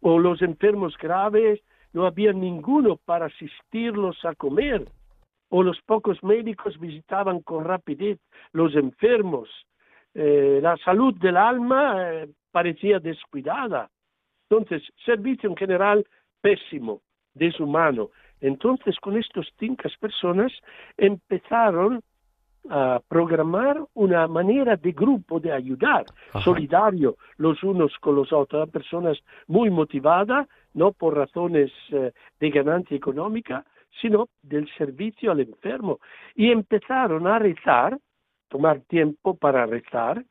[0.00, 1.60] O los enfermos graves,
[1.92, 4.86] no había ninguno para asistirlos a comer.
[5.48, 8.18] O los pocos médicos visitaban con rapidez
[8.52, 9.48] los enfermos.
[10.18, 13.90] Eh, la salud del alma eh, parecía descuidada.
[14.48, 16.06] Entonces, servicio en general
[16.40, 17.02] pésimo,
[17.34, 18.08] deshumano.
[18.40, 20.52] Entonces, con estas cinco personas
[20.96, 22.00] empezaron
[22.70, 26.06] a programar una manera de grupo de ayudar,
[26.42, 32.96] solidario los unos con los otros, personas muy motivadas, no por razones eh, de ganancia
[32.96, 33.66] económica,
[34.00, 36.00] sino del servicio al enfermo.
[36.34, 37.98] Y empezaron a rezar,
[38.48, 40.24] tomar tiempo para rezar,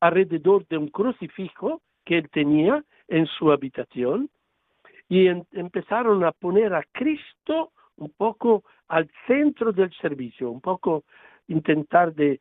[0.00, 4.30] alrededor de un crucifijo que él tenía en su habitación,
[5.08, 11.04] y empezaron a poner a Cristo un poco al centro del servicio, un poco
[11.48, 12.40] intentar de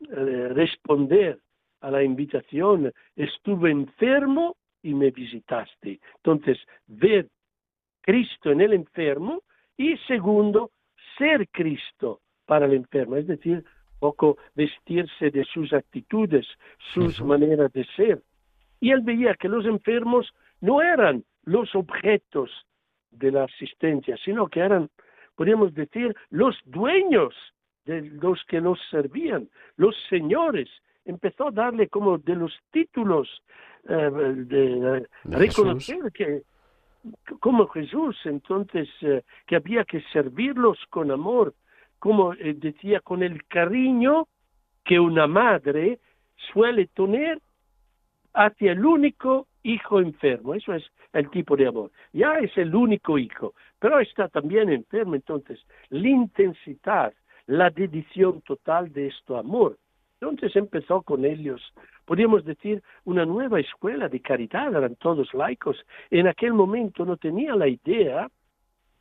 [0.00, 1.38] eh, responder
[1.80, 6.00] a la invitación, estuve enfermo y me visitaste.
[6.16, 7.28] Entonces, ver
[8.00, 9.42] Cristo en el enfermo
[9.76, 10.70] y segundo,
[11.18, 13.64] ser Cristo para el enfermo, es decir,
[14.06, 16.46] poco vestirse de sus actitudes,
[16.92, 18.22] sus maneras de ser.
[18.80, 22.50] Y él veía que los enfermos no eran los objetos
[23.10, 24.90] de la asistencia, sino que eran
[25.36, 27.34] podríamos decir, los dueños
[27.84, 30.68] de los que los servían, los señores.
[31.04, 33.28] Empezó a darle como de los títulos
[33.88, 36.42] eh, de, reconocer que
[37.38, 41.54] como Jesús, entonces, eh, que había que servirlos con amor,
[42.06, 44.28] como eh, decía, con el cariño
[44.84, 45.98] que una madre
[46.52, 47.40] suele tener
[48.32, 50.54] hacia el único hijo enfermo.
[50.54, 51.90] Eso es el tipo de amor.
[52.12, 55.16] Ya es el único hijo, pero está también enfermo.
[55.16, 57.12] Entonces, la intensidad,
[57.48, 59.76] la dedición total de este amor.
[60.20, 61.60] Entonces empezó con ellos,
[62.04, 65.76] podríamos decir, una nueva escuela de caridad, eran todos laicos.
[66.10, 68.30] En aquel momento no tenía la idea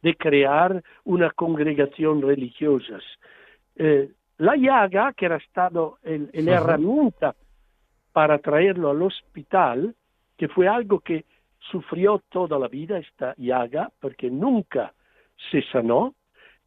[0.06, 3.00] de crear una congregación religiosa.
[3.76, 7.34] Eh, la llaga, que era estado el, herramienta
[8.14, 9.96] para traerlo al hospital,
[10.38, 11.26] que fue algo que
[11.72, 14.94] sufrió toda la vida esta llaga, porque nunca
[15.50, 16.14] se sanó,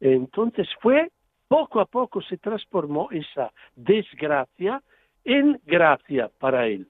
[0.01, 1.09] entonces fue
[1.47, 4.83] poco a poco se transformó esa desgracia
[5.23, 6.87] en gracia para él,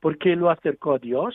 [0.00, 1.34] porque lo acercó a Dios,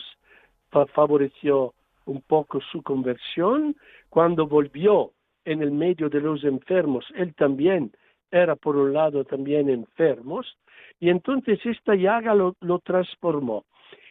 [0.94, 1.74] favoreció
[2.06, 3.76] un poco su conversión,
[4.14, 5.10] cuando volvió
[5.44, 7.90] en el medio de los enfermos, él también
[8.30, 10.56] era por un lado también enfermos,
[11.00, 13.64] y entonces esta llaga lo, lo transformó.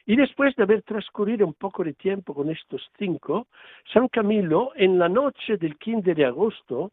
[0.06, 3.48] Y después de haber transcurrido un poco de tiempo con estos cinco,
[3.94, 6.92] San Camilo, en la noche del 15 de agosto,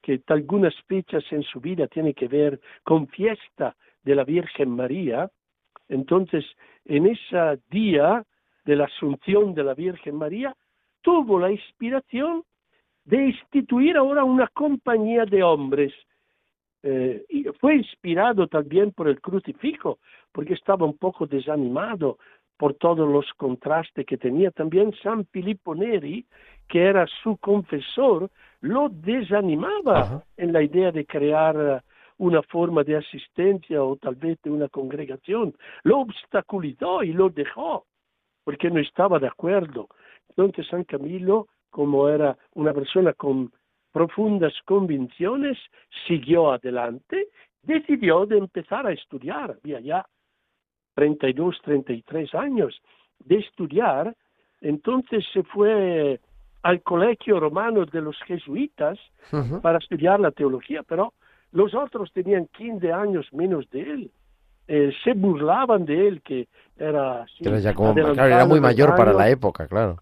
[0.00, 5.28] que algunas fechas en su vida tienen que ver con fiesta de la Virgen María.
[5.88, 6.44] Entonces,
[6.84, 8.24] en ese día
[8.64, 10.54] de la Asunción de la Virgen María,
[11.00, 12.44] tuvo la inspiración
[13.04, 15.92] de instituir ahora una compañía de hombres.
[16.82, 19.98] Eh, y fue inspirado también por el crucifijo,
[20.32, 22.18] porque estaba un poco desanimado
[22.56, 24.50] por todos los contrastes que tenía.
[24.50, 26.26] También San Filippo Neri,
[26.68, 31.80] que era su confesor, lo desanimaba en la idea de crear eh,
[32.18, 35.54] una forma de asistencia o tal vez de una congregación.
[35.82, 37.84] Lo obstaculizó y lo dejó
[38.44, 39.88] porque no estaba de acuerdo.
[40.28, 43.50] Entonces San Camilo, como era una persona con
[43.90, 45.58] profundas convicciones,
[46.06, 47.28] siguió adelante,
[47.62, 50.06] decidió de empezar a estudiar, había ya
[50.94, 52.80] 32, 33 años
[53.24, 54.14] de estudiar,
[54.60, 56.20] entonces se fue
[56.62, 58.98] al colegio romano de los jesuitas
[59.62, 61.14] para estudiar la teología, pero
[61.50, 64.10] los otros tenían 15 años menos de él.
[64.68, 67.26] Eh, se burlaban de él, que era...
[67.40, 69.96] era, muy mayor para la época, claro.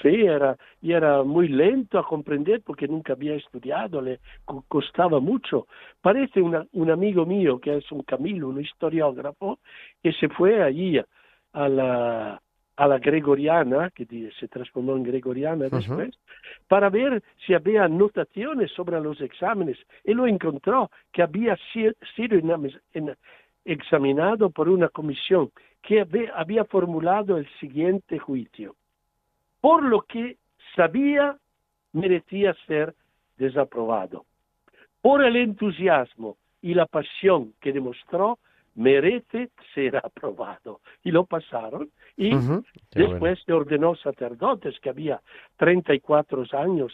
[0.00, 4.20] Sí, era, y era muy lento a comprender porque nunca había estudiado, le
[4.68, 5.66] costaba mucho.
[6.00, 9.58] Parece un amigo mío que es un Camilo, un historiógrafo,
[10.02, 11.00] que se fue allí
[11.52, 12.40] a la,
[12.78, 14.06] a la gregoriana, que
[14.38, 16.16] se transformó en gregoriana después,
[16.68, 19.78] para ver si había anotaciones sobre los exámenes.
[20.04, 21.92] Y lo encontró que había sido
[23.64, 25.50] examinado por una comisión
[25.82, 28.76] que había formulado el siguiente juicio.
[29.60, 30.36] Por lo que
[30.76, 31.36] sabía,
[31.92, 32.94] merecía ser
[33.36, 34.24] desaprobado.
[35.00, 38.38] Por el entusiasmo y la pasión que demostró,
[38.74, 40.80] merece ser aprobado.
[41.02, 42.30] Y lo pasaron y
[42.92, 45.20] después se ordenó sacerdotes, que había
[45.56, 46.92] 34 años,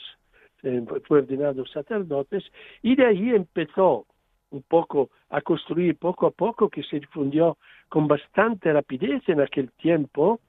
[0.62, 2.44] eh, fue ordenado sacerdotes,
[2.82, 4.06] y de ahí empezó
[4.50, 9.70] un poco a construir poco a poco, que se difundió con bastante rapidez en aquel
[9.72, 10.40] tiempo,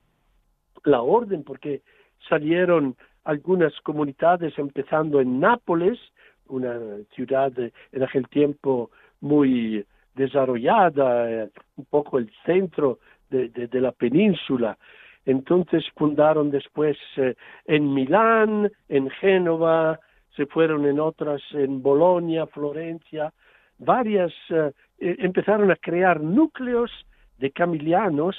[0.83, 1.81] la orden, porque
[2.27, 5.99] salieron algunas comunidades empezando en Nápoles,
[6.47, 6.77] una
[7.13, 12.99] ciudad en aquel tiempo muy desarrollada, eh, un poco el centro
[13.29, 14.77] de, la península.
[15.25, 19.99] Entonces fundaron después eh, en Milán, en Génova,
[20.35, 23.33] se fueron en otras, en Bolonia, Florencia,
[23.77, 26.91] varias, eh, empezaron a crear núcleos
[27.37, 28.35] de camilianos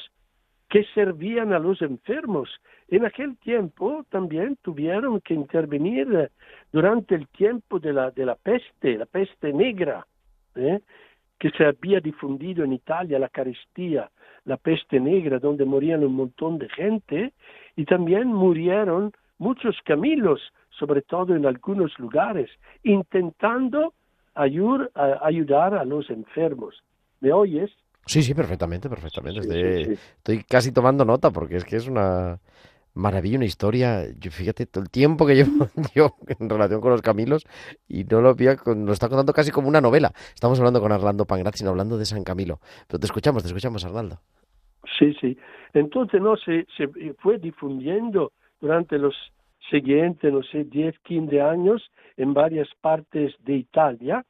[0.68, 2.48] que servían a los enfermos.
[2.88, 6.30] En aquel tiempo también tuvieron que intervenir
[6.72, 10.06] durante el tiempo de la, de la peste, la peste negra.
[10.54, 10.80] ¿eh?
[11.38, 14.10] que se había difundido en Italia, la carestía,
[14.44, 17.32] la peste negra, donde morían un montón de gente,
[17.76, 22.50] y también murieron muchos camilos, sobre todo en algunos lugares,
[22.82, 23.92] intentando
[24.34, 26.82] ayudar a los enfermos.
[27.20, 27.70] ¿Me oyes?
[28.06, 29.92] Sí, sí, perfectamente, perfectamente.
[29.92, 32.38] Estoy casi tomando nota porque es que es una,
[32.96, 34.04] maravilla, una historia.
[34.18, 37.46] Yo, fíjate, todo el tiempo que llevo yo en relación con los Camilos
[37.88, 40.12] y no lo había, lo está contando casi como una novela.
[40.34, 42.60] Estamos hablando con Arlando Pangrazzi, hablando de San Camilo.
[42.88, 44.18] Pero te escuchamos, te escuchamos, Arnaldo.
[44.98, 45.36] Sí, sí.
[45.74, 49.14] Entonces, no, se, se fue difundiendo durante los
[49.70, 54.24] siguientes, no sé, 10, 15 años en varias partes de Italia.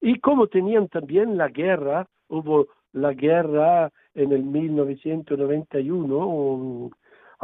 [0.00, 6.90] Y como tenían también la guerra, hubo la guerra en el 1991,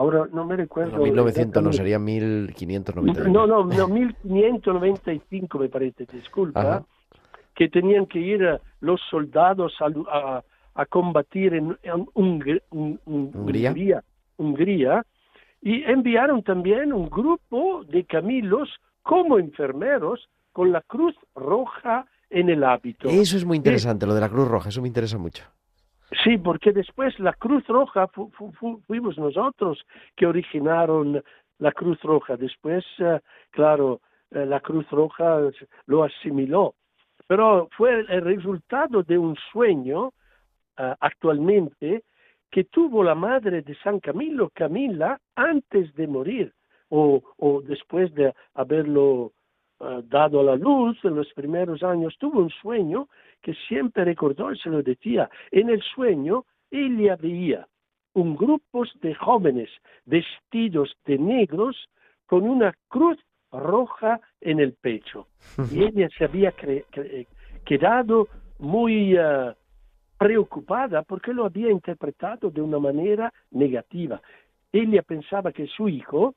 [0.00, 0.96] ahora no me recuerdo.
[0.96, 3.30] No, 1900 no, sería 1595.
[3.30, 6.84] No, no, no, 1595 me parece, disculpa,
[7.54, 10.42] que tenían que ir los soldados a,
[10.74, 11.76] a, combatir en,
[12.14, 14.02] Hungría.
[14.38, 15.04] Hungría,
[15.60, 18.70] y enviaron también un grupo de camilos
[19.02, 23.10] como enfermeros con la Cruz Roja en el hábito.
[23.10, 25.44] Eso es muy interesante, lo de la Cruz Roja, eso me interesa mucho.
[26.25, 31.23] Sí, porque después la Cruz Roja fuimos nosotros que originaron
[31.59, 32.37] la Cruz Roja.
[32.37, 33.20] Después, eh,
[33.51, 34.01] claro,
[34.33, 35.38] eh, la Cruz Roja
[35.87, 36.75] lo asimiló.
[37.29, 40.12] Pero fue el resultado de un sueño
[40.77, 42.03] eh, actualmente
[42.51, 46.53] que tuvo la madre de San Camilo, Camila, antes de morir
[46.92, 49.31] o después de haberlo
[49.79, 53.07] dado a la luz en los primeros años, tuvo un sueño
[53.42, 55.29] que siempre recordó y se lo decía.
[55.50, 57.66] En el sueño, ella veía
[58.14, 59.70] un grupo de jóvenes
[60.05, 61.76] vestidos de negros
[62.26, 63.18] con una cruz
[63.53, 65.29] roja en el pecho.
[65.72, 66.53] Y ella se había
[67.64, 69.55] quedado muy eh,
[70.18, 74.20] preocupada porque lo había interpretado de una manera negativa.
[74.72, 76.35] Ella pensaba que su hijo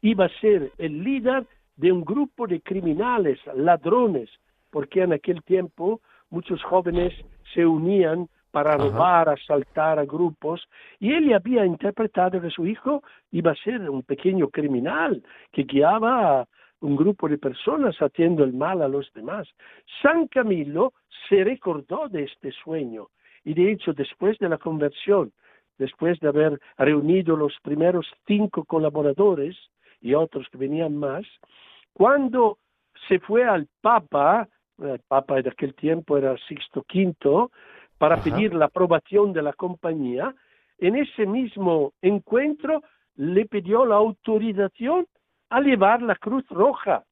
[0.00, 4.30] iba a ser el líder de un grupo de criminales, ladrones,
[4.70, 6.00] porque en aquel tiempo
[6.32, 7.12] muchos jóvenes
[7.54, 10.62] se unían para robar, asaltar a grupos,
[10.98, 16.40] y él había interpretado que su hijo iba a ser un pequeño criminal que guiaba
[16.40, 16.48] a
[16.80, 19.48] un grupo de personas haciendo el mal a los demás.
[20.02, 20.92] San Camilo
[21.28, 23.08] se recordó de este sueño,
[23.44, 25.32] y de hecho después de la conversión,
[25.78, 29.56] después de haber reunido los primeros cinco colaboradores
[30.00, 31.24] y otros que venían más,
[31.94, 32.58] cuando
[33.08, 34.48] se fue al Papa,
[34.82, 37.48] el Papa de aquel tiempo era Sixto V,
[37.98, 40.34] para pedir la aprobación de la compañía,
[40.78, 42.82] en ese mismo encuentro
[43.16, 45.06] le pidió la autorización
[45.50, 47.04] a llevar la cruz roja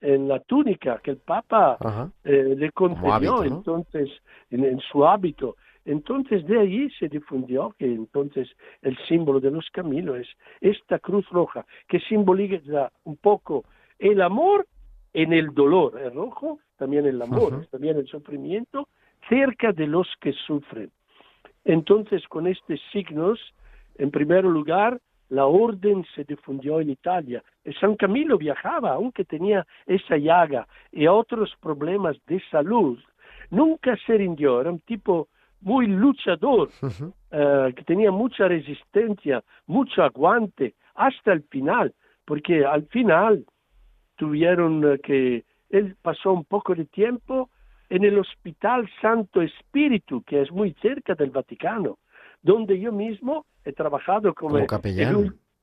[0.00, 1.78] en la túnica que el Papa
[2.24, 3.44] eh, le concedió.
[3.44, 4.10] entonces
[4.50, 5.56] en, su hábito.
[5.84, 8.48] Entonces de ahí se difundió que entonces
[8.82, 10.28] el símbolo de los caminos es
[10.60, 13.64] esta cruz roja que simboliza un poco
[13.98, 14.66] el amor
[15.12, 18.88] en el dolor, el rojo también el amor, también el sufrimiento,
[19.28, 20.90] cerca de los que sufren.
[21.64, 23.40] Entonces, con estos signos,
[23.96, 27.42] en primer lugar, la orden se difundió en Italia.
[27.80, 32.98] San Camilo viajaba, aunque tenía esa llaga y otros problemas de salud,
[33.50, 35.28] nunca se rindió, era un tipo
[35.60, 36.70] muy luchador,
[37.32, 41.92] eh, que tenía mucha resistencia, mucho aguante, hasta el final,
[42.24, 43.44] porque al final
[44.16, 47.50] tuvieron eh, que, él pasó un poco de tiempo
[47.88, 51.98] en el Hospital Santo Espíritu, que es muy cerca del Vaticano,
[52.42, 54.58] donde yo mismo he trabajado como,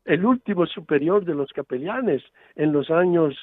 [0.06, 2.22] El, último superior de los capellanes
[2.56, 3.36] en los años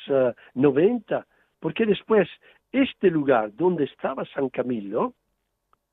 [0.54, 1.22] 90, eh,
[1.58, 2.28] porque después
[2.72, 5.14] este lugar donde estaba San Camilo,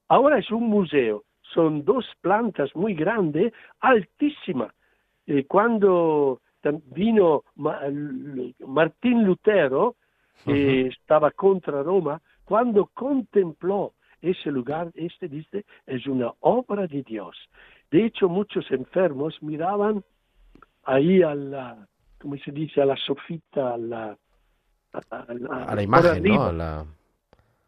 [0.10, 4.74] ahora es un museo, son dos plantas muy grandes, altísimas.
[5.26, 6.42] Eh, cuando
[6.94, 9.96] vino Martín Lutero,
[10.46, 17.36] que estaba contra Roma, cuando contempló ese lugar, este dice, es una obra de Dios.
[17.92, 20.04] De hecho, muchos enfermos miraban
[20.84, 21.88] ahí a la,
[22.20, 22.82] ¿cómo se dice?
[22.82, 24.18] A la sofita, a la...
[25.12, 26.88] A, la imagen, ¿no?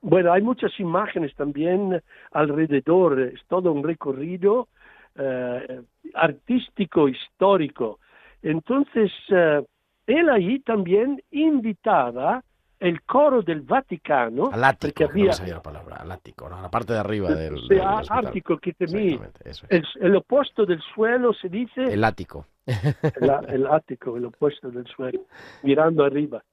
[0.02, 2.02] Bueno, hay muchas imágenes también
[2.32, 4.70] alrededor, es todo un recorrido
[5.16, 5.82] eh,
[6.16, 8.00] artístico, histórico,
[8.42, 9.62] entonces, eh,
[10.08, 12.44] él ahí también invitaba
[12.80, 14.50] el coro del Vaticano.
[14.52, 16.62] Al ático, había, no la palabra, al ático, ¿no?
[16.62, 19.30] la parte de arriba del, del ático, que tenía,
[19.70, 21.84] el, el, opuesto del suelo se dice...
[21.84, 22.46] El ático.
[22.65, 25.21] El, el, ático, el opuesto del suelo,
[25.63, 26.44] mirando arriba,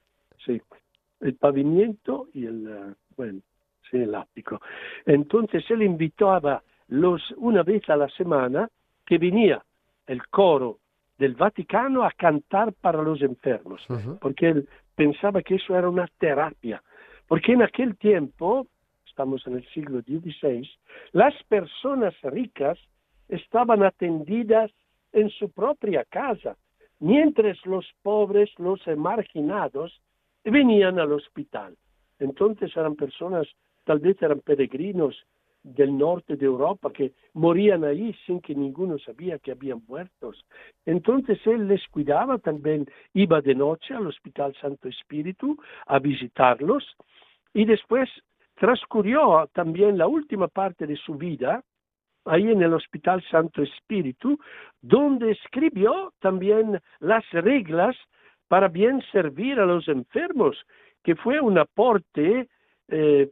[0.44, 0.60] sí.
[1.20, 3.40] El pavimento y el, eh, bueno,
[3.90, 4.60] sí, el ático.
[5.04, 8.68] Entonces él invitaba los, una vez a la semana
[9.04, 9.62] que venía
[10.06, 10.78] el coro
[11.18, 13.82] del Vaticano a cantar para los enfermos,
[14.20, 16.82] porque él pensaba que eso era una terapia,
[17.28, 18.66] porque en aquel tiempo,
[19.06, 20.68] estamos en el siglo XVI,
[21.12, 22.78] las personas ricas
[23.28, 24.72] estaban atendidas
[25.12, 26.56] en su propia casa,
[26.98, 30.00] mientras los pobres, los marginados,
[30.44, 31.76] venían al hospital.
[32.18, 33.46] Entonces eran personas,
[33.84, 35.16] tal vez eran peregrinos
[35.66, 40.44] del norte de Europa que morían ahí sin que ninguno sabía que habían muertos.
[40.84, 46.84] Entonces él les cuidaba también, iba de noche al Hospital Santo Espíritu a visitarlos
[47.52, 48.08] y después
[48.54, 51.64] transcurrió también la última parte de su vida
[52.26, 54.38] ahí en el Hospital Santo Espíritu,
[54.80, 57.96] donde escribió también las reglas
[58.48, 60.56] para bien servir a los enfermos,
[61.02, 62.48] que fue un aporte
[62.88, 63.30] eh,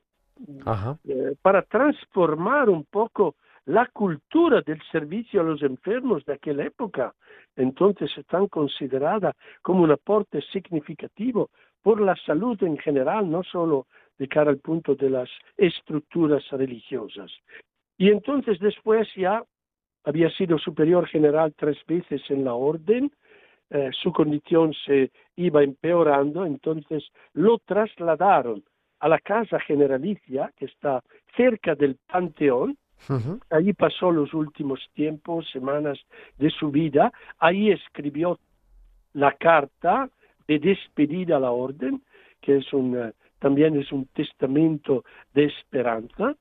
[1.04, 7.14] eh, para transformar un poco la cultura del servicio a los enfermos de aquella época.
[7.56, 11.50] Entonces están considerada como un aporte significativo
[11.82, 13.86] por la salud en general, no solo
[14.18, 17.30] de cara al punto de las estructuras religiosas.
[17.96, 19.42] Y entonces después ya
[20.04, 23.10] había sido superior general tres veces en la orden,
[23.70, 28.62] eh, su condición se iba empeorando, entonces lo trasladaron
[29.04, 31.04] a la casa generalicia que está
[31.36, 32.78] cerca del Panteón.
[33.50, 35.98] Allí pasó los últimos tiempos, semanas
[36.38, 37.12] de su vida.
[37.38, 38.38] Ahí escribió
[39.12, 40.08] la carta
[40.48, 42.02] de despedida a la orden,
[42.40, 46.34] que es un, eh, también es un testamento de esperanza.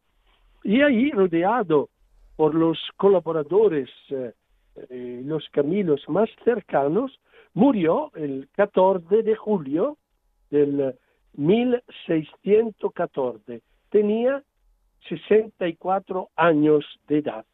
[0.63, 1.89] Y ahí, rodeado
[2.37, 4.31] por los colaboradores, eh,
[4.89, 7.19] eh, los caminos más cercanos,
[7.53, 9.97] murió el 14 de julio
[10.49, 10.95] del
[11.33, 13.61] 1614.
[13.89, 14.43] Tenía
[15.09, 17.45] 64 años de edad.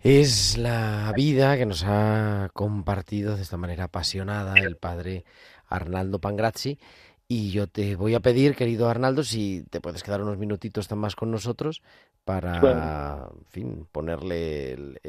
[0.00, 5.24] Es la vida que nos ha compartido de esta manera apasionada el padre
[5.66, 6.78] Arnaldo Pangrazzi
[7.26, 11.16] y yo te voy a pedir, querido Arnaldo, si te puedes quedar unos minutitos más
[11.16, 11.80] con nosotros
[12.24, 15.00] para, en fin, ponerle el,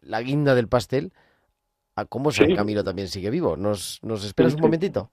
[0.00, 1.12] la guinda del pastel
[1.96, 3.58] a cómo San Camilo también sigue vivo.
[3.58, 5.10] ¿Nos, nos esperas un momentito?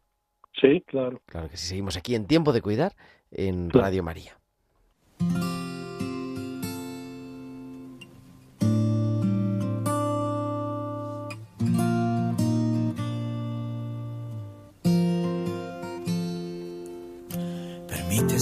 [0.62, 1.22] Sí, claro.
[1.26, 2.96] Claro que sí, seguimos aquí en Tiempo de Cuidar
[3.32, 4.38] en Radio María.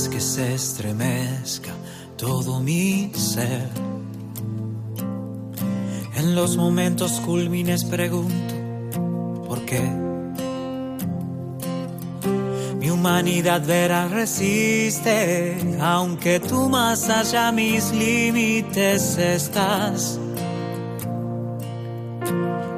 [0.09, 1.71] que se estremezca
[2.17, 3.69] todo mi ser.
[6.15, 10.04] En los momentos culmines pregunto, ¿por qué?
[13.05, 20.19] Humanidad verá resiste, aunque tú más allá mis límites estás.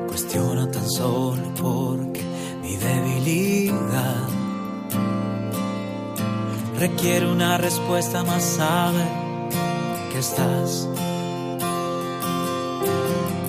[0.10, 2.22] Cuestiono tan solo porque
[2.62, 4.28] mi debilidad
[6.78, 9.06] requiere una respuesta más sabe
[10.12, 10.90] que estás.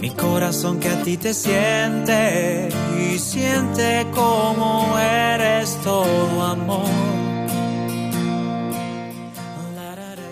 [0.08, 6.88] Mi corazón que a ti te siente y siente como eres todo amor.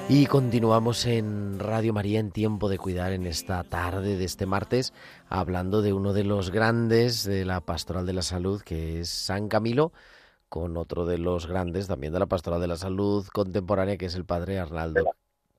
[0.08, 4.94] Y continuamos en Radio María en Tiempo de Cuidar en esta tarde de este martes,
[5.28, 9.48] hablando de uno de los grandes de la Pastoral de la Salud, que es San
[9.48, 9.92] Camilo,
[10.48, 14.14] con otro de los grandes también de la Pastoral de la Salud contemporánea, que es
[14.14, 15.04] el padre Arnaldo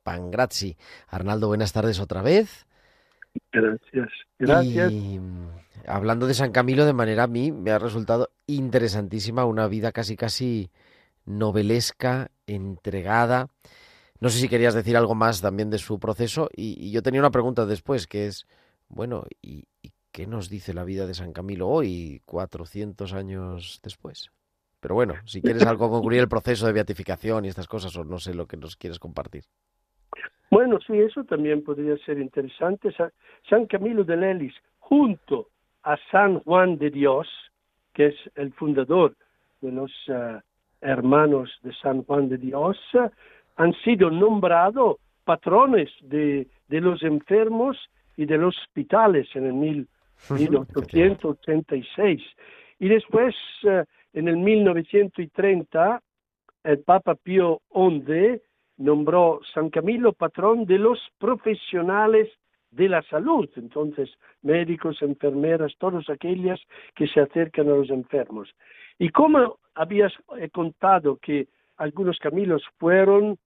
[0.02, 0.76] Pangrazzi.
[1.08, 2.66] Arnaldo, buenas tardes otra vez.
[3.52, 4.92] Gracias, gracias.
[4.92, 5.20] Y
[5.86, 10.16] hablando de San Camilo, de manera a mí me ha resultado interesantísima, una vida casi
[10.16, 10.70] casi
[11.26, 13.50] novelesca, entregada.
[14.20, 16.50] No sé si querías decir algo más también de su proceso.
[16.56, 18.48] Y, yo tenía una pregunta después, que es,
[18.88, 24.32] bueno, ¿y, ¿y, qué nos dice la vida de San Camilo hoy, 400 años después?
[24.80, 28.20] Pero bueno, si quieres algo concluir el proceso de beatificación y estas cosas, o no
[28.20, 29.44] sé lo que nos quieres compartir.
[30.50, 32.94] Bueno, sí, eso también podría ser interesante.
[33.50, 35.48] San Camilo de Lelis, junto
[35.84, 37.28] a San Juan de Dios,
[37.94, 39.16] que es el fundador
[39.62, 40.40] de los eh,
[40.82, 42.78] hermanos de San Juan de Dios,
[43.58, 44.96] han sido nombrados
[45.26, 47.78] patrones de, de, los enfermos
[48.16, 52.24] y de los hospitales en el 1886.
[52.80, 53.84] Y después eh,
[54.14, 56.02] en el 1930
[56.64, 58.42] el Papa Pío XI
[58.78, 62.30] nombró San Camilo patrón de los profesionales
[62.72, 64.10] de la salud, entonces
[64.42, 66.60] médicos, enfermeras, todos aquellas
[66.96, 68.54] que se acercan a los enfermos.
[69.00, 70.14] Y como habías
[70.52, 71.48] contado que
[71.78, 73.38] algunos Camilos fueron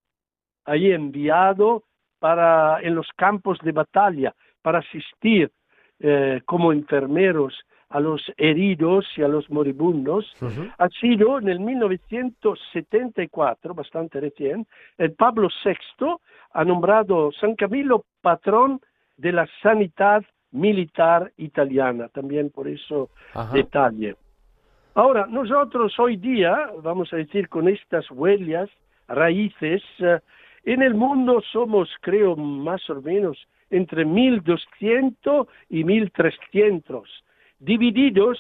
[0.66, 1.84] ahí enviados
[2.20, 5.52] para en los campos de batalla para asistir
[6.00, 7.60] eh, como enfermeros
[7.92, 10.34] a los heridos y a los moribundos,
[10.78, 14.66] ha sido en el 1974, bastante recién,
[14.98, 16.16] el Pablo VI
[16.54, 18.80] ha nombrado San Camilo patrón
[19.18, 23.12] de la sanidad militar italiana, también por eso
[23.54, 24.18] detalle.
[24.94, 28.70] Ahora, nosotros hoy día, vamos a decir, con estas huellas,
[29.08, 30.20] raíces, eh,
[30.64, 33.36] En el mundo somos, creo, más o menos
[33.72, 37.04] entre 1.200 y 1.300,
[37.62, 38.38] divididos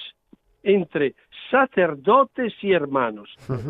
[0.63, 1.15] entre
[1.49, 3.29] sacerdotes y hermanos,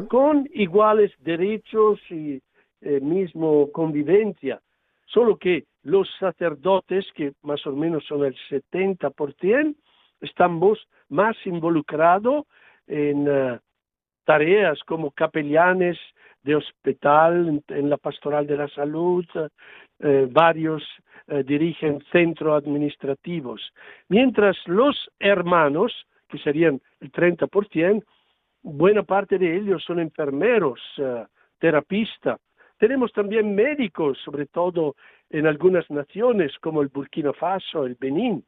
[0.10, 2.42] con iguales derechos y
[2.82, 4.60] eh, mismo convivencia,
[5.06, 9.76] solo que los sacerdotes, que más o menos son el 70%,
[10.22, 10.80] estamos
[11.10, 12.46] más involucrados
[12.88, 13.60] en eh,
[14.26, 15.98] tareas como capellanes
[16.44, 19.26] de hospital, en, la pastoral de la salud,
[20.00, 20.84] eh, varios
[21.28, 23.62] eh, dirigen centros administrativos,
[24.10, 25.94] mientras los hermanos,
[26.28, 28.04] que serían el 30%,
[28.64, 30.80] buena parte de ellos son enfermeros,
[31.60, 32.40] terapistas.
[32.78, 34.96] Tenemos también médicos, sobre todo
[35.30, 38.44] en algunas naciones como el Burkina Faso, el Benín,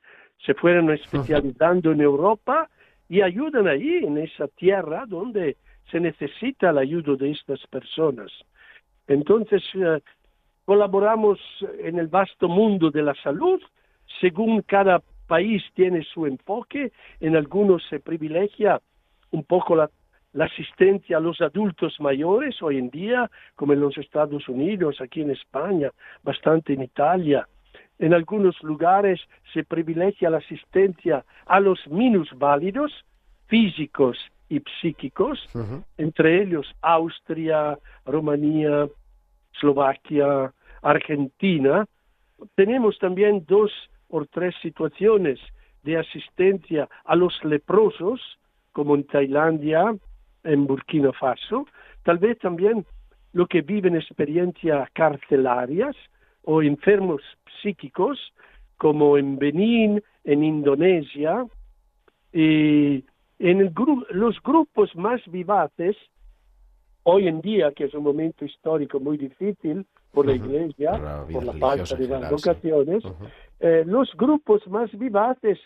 [0.46, 2.70] se fueron especializando en Europa
[3.14, 5.58] y ayudan ahí, en esa tierra donde
[5.92, 8.32] se necesita la ayuda de estas personas.
[9.08, 10.02] Entonces, eh,
[10.66, 11.38] colaboramos
[11.78, 13.62] en el vasto mundo de la salud,
[14.20, 18.82] según cada país tiene su enfoque, en algunos se privilegia
[19.30, 19.90] un poco la
[20.46, 25.30] asistencia a los adultos mayores hoy en día, como en los Estados Unidos, aquí en
[25.30, 25.92] España,
[26.24, 27.48] bastante en Italia.
[28.04, 29.22] En algunos lugares
[29.54, 32.92] se privilegia la asistencia a los minusválidos
[33.48, 34.18] físicos
[34.50, 35.40] y psíquicos,
[35.98, 38.90] entre ellos Austria, Rumanía,
[39.54, 40.52] Eslovaquia,
[40.82, 41.86] Argentina.
[42.56, 43.72] Tenemos también dos
[44.10, 45.40] o tres situaciones
[45.84, 48.20] de asistencia a los leprosos,
[48.74, 49.96] como en Tailandia,
[50.44, 51.68] en Burkina Faso,
[52.04, 52.86] tal vez también
[53.32, 55.96] lo que viven experiencias carcelarias
[56.44, 57.22] o enfermos
[57.62, 58.20] psíquicos,
[58.78, 61.46] como en Benín, en Indonesia,
[62.32, 63.04] y
[63.40, 63.74] en
[64.10, 65.96] los grupos más vivaces,
[67.04, 71.54] hoy en día, que es un momento histórico muy difícil por la Iglesia, por la
[71.54, 73.04] falta de las vocaciones,
[73.60, 75.60] eh, los grupos más vivaces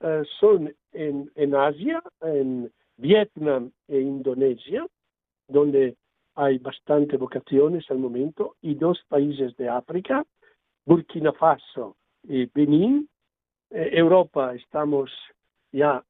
[0.00, 4.86] eh, son en, en Asia, en Vietnam e Indonesia,
[5.48, 5.96] donde
[6.38, 10.24] hay bastante vocaciones al momento, y dos países de África,
[10.86, 13.08] Burkina Faso y Benín.
[13.70, 15.10] Eh, Europa estamos
[15.72, 16.02] ya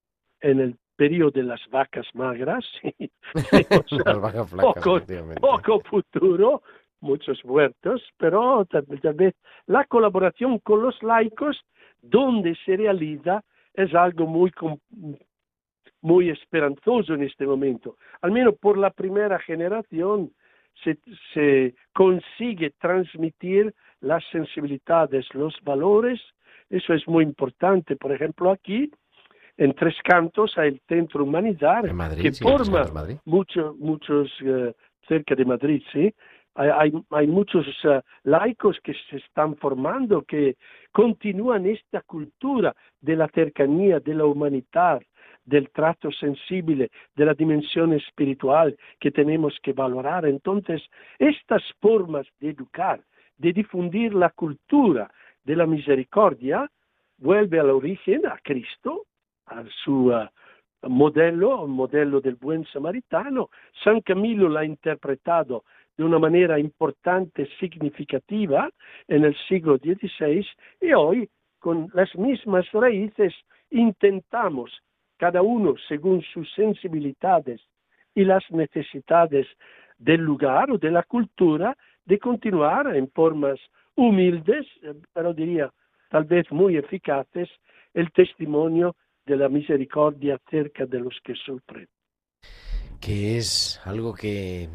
[0.43, 2.64] en el periodo de las vacas magras,
[4.05, 5.01] las vacas poco,
[5.41, 6.62] poco futuro,
[7.01, 9.35] muchos muertos, pero tal vez
[9.66, 11.57] la colaboración con los laicos,
[12.03, 14.51] donde se realiza, es algo muy
[16.01, 17.96] muy esperanzoso en este momento.
[18.22, 20.32] Al menos por la primera generación
[20.84, 20.99] se,
[21.34, 26.20] se consigue transmitir las sensibilidades, los valores.
[26.70, 27.96] Eso es muy importante.
[27.96, 28.90] Por ejemplo, aquí
[29.59, 32.86] en Tres Cantos hay el Centro Humanidad que forma
[33.24, 34.72] muchos, muchos eh,
[35.07, 36.14] cerca de Madrid, sí.
[36.55, 40.57] Hay, hay, muchos eh, laicos que se están formando, que
[40.90, 45.01] continúan esta cultura de la cercanía, de la humanidad,
[45.49, 50.26] del trato sensible, de la dimensión espiritual que tenemos que valorar.
[50.26, 50.82] Entonces,
[51.18, 53.01] estas formas de educar,
[53.38, 55.11] de difundir la cultura
[55.44, 56.70] de la misericordia,
[57.16, 59.07] vuelve al origen, a Cristo,
[59.46, 60.28] a su uh,
[60.88, 63.49] modelo, el modelo del buen samaritano.
[63.82, 65.64] San Camilo l'ha interpretado
[65.96, 68.70] de una manera importante, significativa
[69.09, 70.46] en el siglo XVI
[70.80, 71.28] y hoy,
[71.59, 73.34] con las mismas raíces,
[73.70, 74.70] intentamos
[75.19, 77.61] cada uno según sus sensibilidades
[78.14, 79.47] y las necesidades
[79.99, 83.59] del lugar o de la cultura, de continuar en formas
[83.97, 84.66] humildes,
[85.12, 85.71] pero diría
[86.09, 87.49] tal vez muy eficaces,
[87.93, 88.97] el testimonio
[89.27, 91.87] de la misericordia cerca de los que sufren.
[93.01, 94.69] Que es algo que,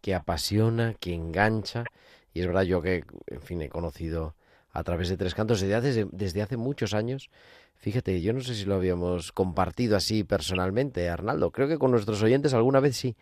[0.00, 1.84] que apasiona, que engancha,
[2.32, 4.34] y es verdad yo que, en fin, he conocido
[4.78, 7.30] a través de Tres Cantos desde hace, desde hace muchos años
[7.76, 11.50] Fíjate, yo no sé si lo habíamos compartido así personalmente, Arnaldo.
[11.50, 13.16] Creo que con nuestros oyentes alguna vez sí.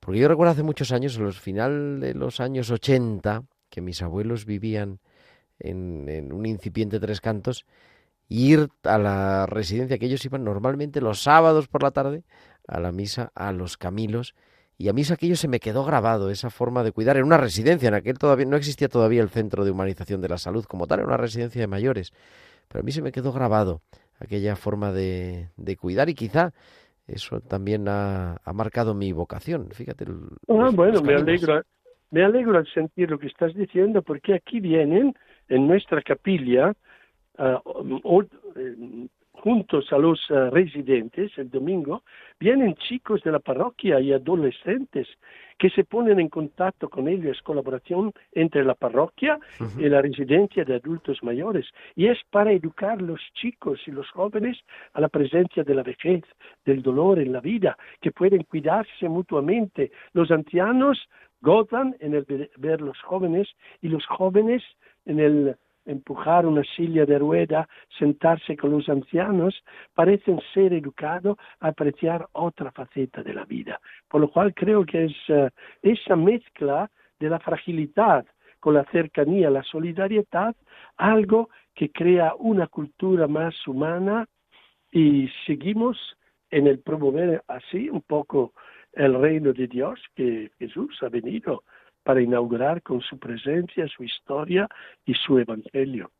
[0.00, 4.02] Porque yo recuerdo hace muchos años, en los final de los años 80, que mis
[4.02, 5.00] abuelos vivían
[5.58, 7.66] en, un incipiente Tres Cantos,
[8.28, 12.22] ir a la residencia que ellos iban normalmente los sábados por la tarde
[12.66, 14.34] a la misa a los Camilos
[14.78, 17.88] y a mí aquello se me quedó grabado, esa forma de cuidar en una residencia,
[17.88, 21.00] en aquel todavía no existía todavía el centro de humanización de la salud como tal,
[21.00, 22.12] era una residencia de mayores.
[22.68, 23.80] Pero a mí se me quedó grabado
[24.18, 26.52] aquella forma de, de cuidar y quizá
[27.06, 29.68] eso también ha, marcado mi vocación.
[29.70, 30.06] Fíjate.
[30.48, 31.62] ah, bueno, me alegro,
[32.10, 35.14] me alegro al sentir lo que estás diciendo porque aquí vienen
[35.48, 36.74] en nuestra capilla
[37.38, 39.08] eh,
[39.46, 42.02] juntos a los ah, residentes el domingo,
[42.40, 45.06] vienen chicos de la parroquia y adolescentes
[45.56, 49.38] que se ponen en contacto con ellos, colaboración entre la parroquia
[49.78, 54.58] y la residencia de adultos mayores, y es para educar los chicos y los jóvenes
[54.94, 56.24] a la presencia de la vejez,
[56.64, 59.92] del dolor en la vida, que pueden cuidarse mutuamente.
[60.12, 61.08] Los ancianos
[61.40, 63.46] gozan en el ver los jóvenes
[63.80, 64.64] y los jóvenes
[65.04, 65.56] en el
[65.86, 67.68] empujar una silla de rueda,
[67.98, 69.62] sentarse con los ancianos,
[69.94, 73.80] parecen ser educados a apreciar otra faceta de la vida.
[74.08, 75.50] Por lo cual creo que es eh,
[75.82, 78.26] esa mezcla de la fragilidad
[78.60, 80.54] con la cercanía, la solidaridad,
[80.96, 84.26] algo que crea una cultura más humana
[84.90, 85.98] y seguimos
[86.50, 88.52] en el promover así un poco
[88.92, 91.64] el reino de Dios que Jesús ha venido
[92.06, 94.68] para inaugurar con su presencia, su historia
[95.04, 96.12] y su evangelio.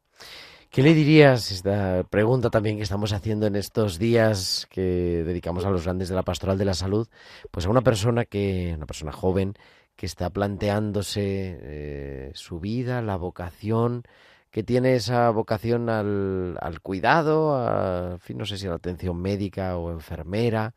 [0.68, 5.70] ¿Qué le dirías, esta pregunta también que estamos haciendo en estos días que dedicamos a
[5.70, 7.06] los grandes de la pastoral de la salud,
[7.52, 9.54] pues a una persona que, una persona joven,
[9.94, 14.02] que está planteándose eh, su vida, la vocación,
[14.50, 19.16] que tiene esa vocación al, al cuidado, a, fin, no sé si a la atención
[19.18, 20.74] médica o enfermera,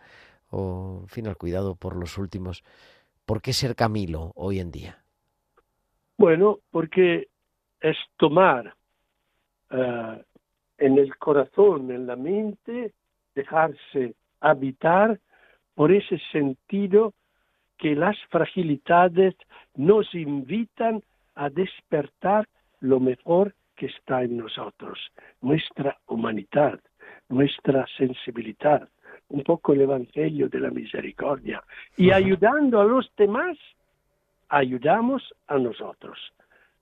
[0.52, 2.64] o en fin, al cuidado por los últimos.
[3.30, 5.04] ¿Por qué ser Camilo hoy en día?
[6.18, 7.28] Bueno, porque
[7.80, 8.74] es tomar
[9.70, 10.24] eh,
[10.80, 12.92] en el corazón, en la mente,
[13.36, 15.20] dejarse habitar
[15.76, 17.14] por ese sentido
[17.78, 19.36] que las fragilidades
[19.76, 21.04] nos invitan
[21.36, 22.48] a despertar
[22.80, 24.98] lo mejor que está en nosotros,
[25.42, 26.80] nuestra humanidad,
[27.28, 28.90] nuestra sensibilidad,
[29.30, 31.64] un poco el Evangelio de la Misericordia.
[31.98, 33.58] Y ayudando a los demás,
[34.50, 36.18] ayudamos a nosotros.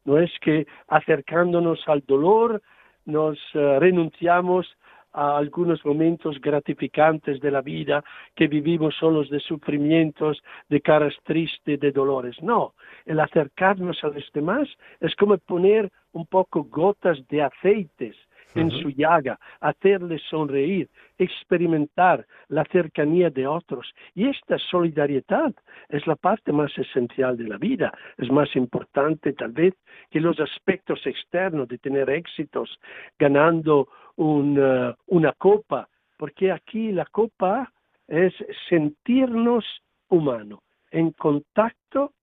[0.06, 2.62] No es que acercándonos al dolor
[3.06, 4.66] nos eh, renunciamos
[5.14, 8.04] a algunos momentos gratificantes de la vida,
[8.36, 12.36] que vivimos solos de sufrimientos, de caras tristes, de dolores.
[12.44, 12.76] No,
[13.06, 14.70] el acercarnos a los demás
[15.00, 18.16] es como poner un poco gotas de aceites
[18.58, 23.94] en su llaga, hacerles sonreír, experimentar la cercanía de otros.
[24.16, 25.54] Y esta solidaridad
[25.90, 29.74] es la parte más esencial de la vida, es más importante tal vez
[30.10, 32.80] que los aspectos externos de tener éxitos
[33.18, 35.88] ganando una, una copa,
[36.18, 37.72] porque aquí la copa
[38.08, 38.34] es
[38.70, 39.66] sentirnos
[40.10, 42.14] humano, en contacto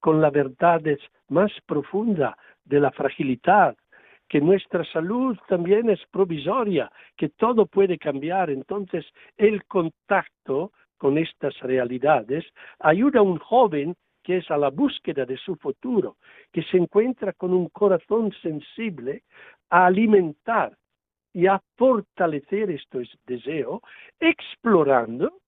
[0.00, 0.82] con la verdad
[1.28, 3.76] más profunda de la fragilidad,
[4.28, 8.50] que nuestra salud también es provisoria, que todo puede cambiar.
[8.50, 9.04] Entonces,
[9.36, 12.44] el contacto con estas realidades
[12.78, 16.16] ayuda a un joven que es a la búsqueda de su futuro,
[16.50, 19.22] que se encuentra con un corazón sensible,
[19.68, 20.76] a alimentar
[21.32, 23.82] y a fortalecer este deseo,
[24.18, 25.40] explorando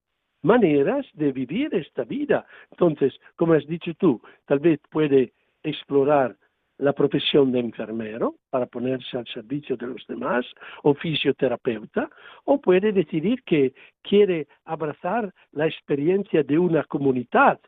[0.43, 2.47] maneras de vivir esta vida.
[2.71, 6.37] Entonces, como has dicho tú, tal vez puede explorar
[6.79, 10.47] la profesión de enfermero para ponerse al servicio de los demás
[10.83, 12.09] o fisioterapeuta,
[12.45, 17.59] o puede decidir que quiere abrazar la experiencia de una comunidad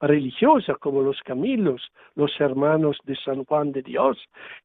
[0.00, 1.82] religiosa como los Camilos,
[2.14, 4.18] los hermanos de San Juan de Dios,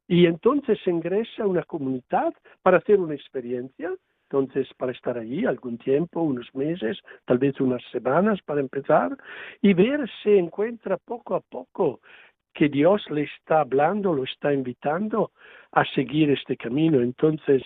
[0.08, 3.94] y entonces ingresa a una comunidad para hacer una experiencia,
[4.30, 9.16] entonces para estar allí algún tiempo, unos meses, tal vez unas semanas para empezar,
[9.62, 12.00] y ver si encuentra poco a poco
[12.56, 15.32] que Dios le está hablando, lo está invitando
[15.74, 17.02] a seguir este camino.
[17.02, 17.62] Entonces,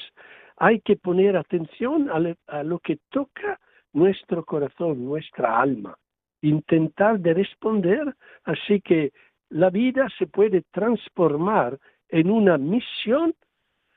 [0.58, 3.60] hay que poner atención a, lo que toca
[3.94, 5.96] nuestro corazón, nuestra alma,
[6.42, 9.12] intentar de responder, así que
[9.50, 11.78] la vida se puede transformar
[12.10, 13.36] en una misión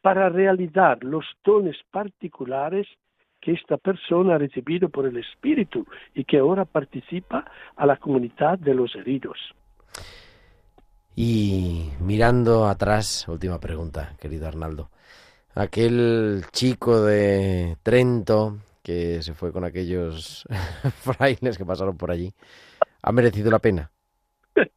[0.03, 2.86] para realizar los dones particulares
[3.40, 8.59] que esta persona ha recibido por el Espíritu y que ahora participa a la comunidad
[8.59, 9.38] de los heridos.
[11.14, 14.88] Y mirando atrás, última pregunta, querido Arnaldo.
[15.54, 20.44] Aquel chico de Trento que se fue con aquellos
[21.02, 22.32] frailes que pasaron por allí,
[23.02, 23.90] ¿ha merecido la pena?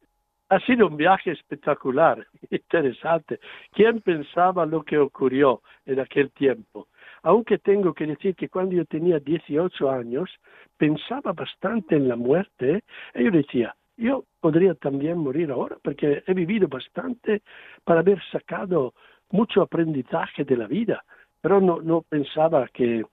[0.48, 3.40] Ha sido un viaje espectacular, interesante.
[3.72, 6.86] ¿Quién pensaba lo que ocurrió en aquel tiempo?
[7.24, 10.30] Aunque tengo que decir que cuando yo tenía 18 años,
[10.76, 12.84] pensaba bastante en la muerte,
[13.16, 17.42] y yo decía, yo podría también morir ahora porque he vivido bastante
[17.84, 18.94] para haber sacado
[19.30, 21.04] mucho aprendizaje de la vida,
[21.40, 23.04] pero no, no pensaba que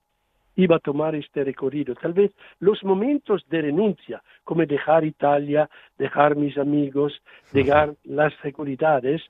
[0.56, 1.94] iba a tomar este recorrido.
[1.94, 5.68] Tal vez los momentos de renuncia, como dejar Italia,
[5.98, 7.20] dejar mis amigos,
[7.52, 9.22] dejar las seguridades,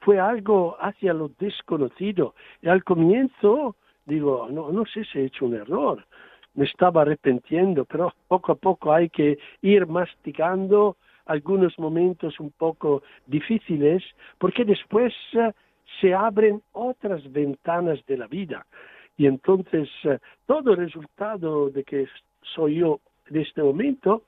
[0.00, 2.34] fue algo hacia lo desconocido.
[2.62, 6.04] Y al comienzo digo, no, no sé si he hecho un error,
[6.54, 10.96] me estaba arrepentiendo, pero poco a poco hay que ir masticando
[11.26, 14.02] algunos momentos un poco difíciles,
[14.38, 15.52] porque después eh,
[16.00, 18.66] se abren otras ventanas de la vida.
[19.16, 22.06] Y entonces eh, todo el resultado de que
[22.42, 24.22] soy yo en este momento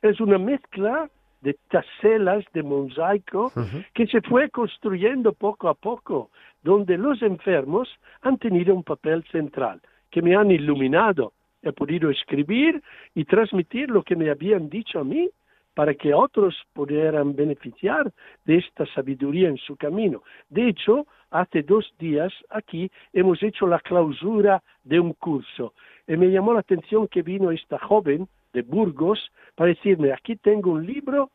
[0.00, 1.08] es una mezcla
[1.42, 3.52] de tacelas de mosaico
[3.94, 6.30] que se fue construyendo poco a poco,
[6.62, 7.88] donde los enfermos
[8.22, 11.32] han tenido un papel central, que me han iluminado.
[11.62, 12.82] He podido escribir
[13.14, 15.30] y transmitir lo que me habían dicho a mí
[15.74, 18.12] para que otros pudieran beneficiar
[18.44, 20.22] de esta sabiduría en su camino.
[20.50, 25.72] De hecho, hace dos días aquí hemos hecho la clausura de un curso
[26.06, 30.72] y me llamó la atención que vino esta joven de Burgos para decirme, aquí tengo
[30.72, 31.30] un libro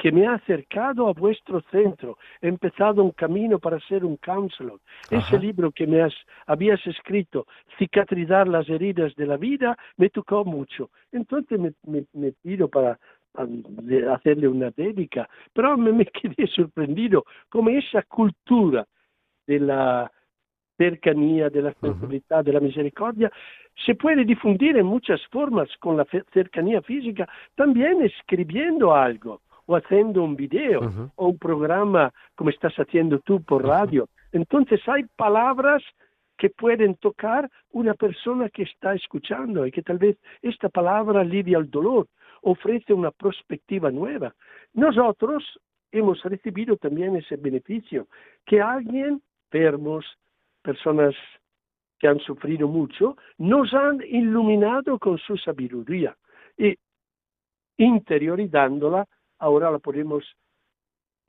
[0.00, 2.16] que me ha acercado a vuestro centro.
[2.40, 4.80] He empezado un camino para ser un counselor.
[5.10, 6.14] Ese libro que me has,
[6.46, 7.46] habías escrito,
[7.78, 10.88] Cicatrizar las heridas de la vida, me tocó mucho.
[11.12, 12.98] Entonces me, me, pido para
[14.14, 18.86] hacerle una dédica, pero me, me quedé sorprendido como esa cultura
[19.46, 20.10] de la
[20.78, 23.30] cercanía, de la sensibilidad, de la misericordia,
[23.84, 30.24] se puede difundir en muchas formas con la cercanía física, también escribiendo algo o haciendo
[30.24, 30.80] un video
[31.14, 34.08] o un programa como estás haciendo tú por radio.
[34.32, 35.80] Entonces hay palabras
[36.36, 41.58] que pueden tocar una persona que está escuchando y que tal vez esta palabra alivia
[41.58, 42.08] el dolor,
[42.42, 44.34] ofrece una perspectiva nueva.
[44.72, 45.44] Nosotros
[45.92, 48.08] hemos recibido también ese beneficio,
[48.44, 50.04] que alguien, enfermos,
[50.62, 51.14] personas
[52.00, 56.16] que han sufrido mucho, nos han iluminado con su sabiduría
[56.58, 56.74] y
[57.76, 59.06] interiorizándola
[59.40, 60.24] ahora la podemos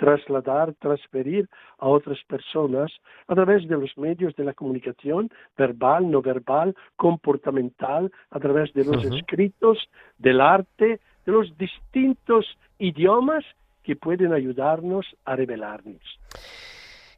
[0.02, 1.48] trasladar, transferir
[1.78, 2.92] a otras personas
[3.28, 8.84] a través de los medios de la comunicación verbal, no verbal, comportamental, a través de
[8.84, 9.78] los escritos,
[10.18, 12.46] del arte, de los distintos
[12.80, 13.46] idiomas
[13.84, 16.02] que pueden ayudarnos a revelarnos.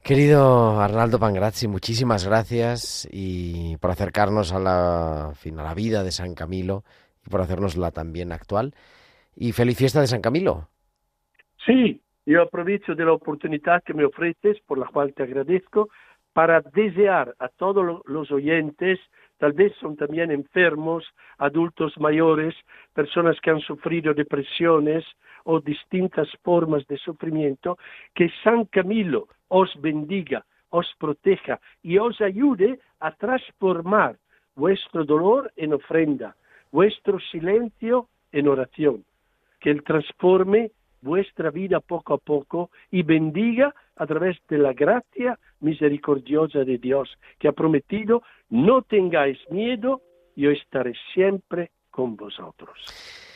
[0.03, 6.35] Querido Arnaldo Pangrazzi, muchísimas gracias y por acercarnos a la, a la vida de San
[6.35, 6.83] Camilo
[7.25, 8.75] y por hacernosla también actual.
[9.37, 10.67] Y feliz fiesta de San Camilo.
[11.65, 15.89] Sí, yo aprovecho de la oportunidad que me ofreces, por la cual te agradezco,
[16.33, 18.99] para desear a todos los oyentes,
[19.37, 21.05] tal vez son también enfermos,
[21.37, 22.55] adultos mayores,
[22.93, 25.05] personas que han sufrido depresiones
[25.43, 27.77] o distintas formas de sufrimiento,
[28.15, 34.17] que San Camilo os bendiga, os proteja y os ayude a transformar
[34.55, 36.35] vuestro dolor en ofrenda,
[36.71, 39.03] vuestro silencio en oración,
[39.59, 40.71] que Él transforme
[41.03, 47.09] vuestra vida poco a poco y bendiga a través de la gracia misericordiosa de Dios,
[47.39, 50.01] que ha prometido, no tengáis miedo,
[50.35, 52.73] yo estaré siempre con vosotros.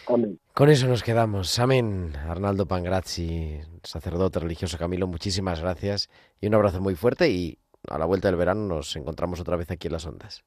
[0.07, 0.39] Amén.
[0.53, 1.59] Con eso nos quedamos.
[1.59, 2.13] Amén.
[2.27, 6.09] Arnaldo Pangrazzi, sacerdote religioso Camilo, muchísimas gracias
[6.39, 7.57] y un abrazo muy fuerte y
[7.89, 10.43] a la vuelta del verano nos encontramos otra vez aquí en las ondas.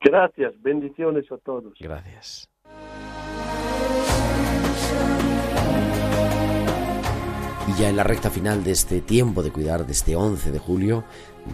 [0.00, 1.74] Gracias, bendiciones a todos.
[1.80, 2.48] Gracias.
[7.78, 11.04] Ya en la recta final de este tiempo de cuidar, de este 11 de julio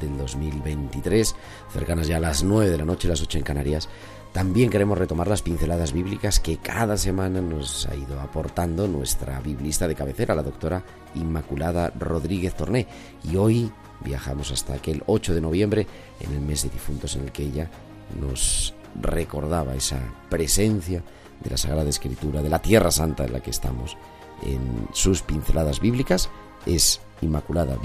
[0.01, 1.35] del 2023,
[1.71, 3.91] cercanas ya a las 9 de la noche, las 8 en Canarias,
[4.33, 9.87] también queremos retomar las pinceladas bíblicas que cada semana nos ha ido aportando nuestra biblista
[9.87, 10.83] de cabecera, la doctora
[11.15, 12.87] Inmaculada Rodríguez Torné.
[13.23, 13.71] Y hoy
[14.01, 15.87] viajamos hasta aquel 8 de noviembre,
[16.21, 17.71] en el mes de difuntos, en el que ella
[18.19, 20.01] nos recordaba esa
[20.31, 21.03] presencia
[21.43, 23.97] de la Sagrada Escritura, de la Tierra Santa en la que estamos
[24.43, 26.31] en sus pinceladas bíblicas
[26.67, 27.79] es Inmaculada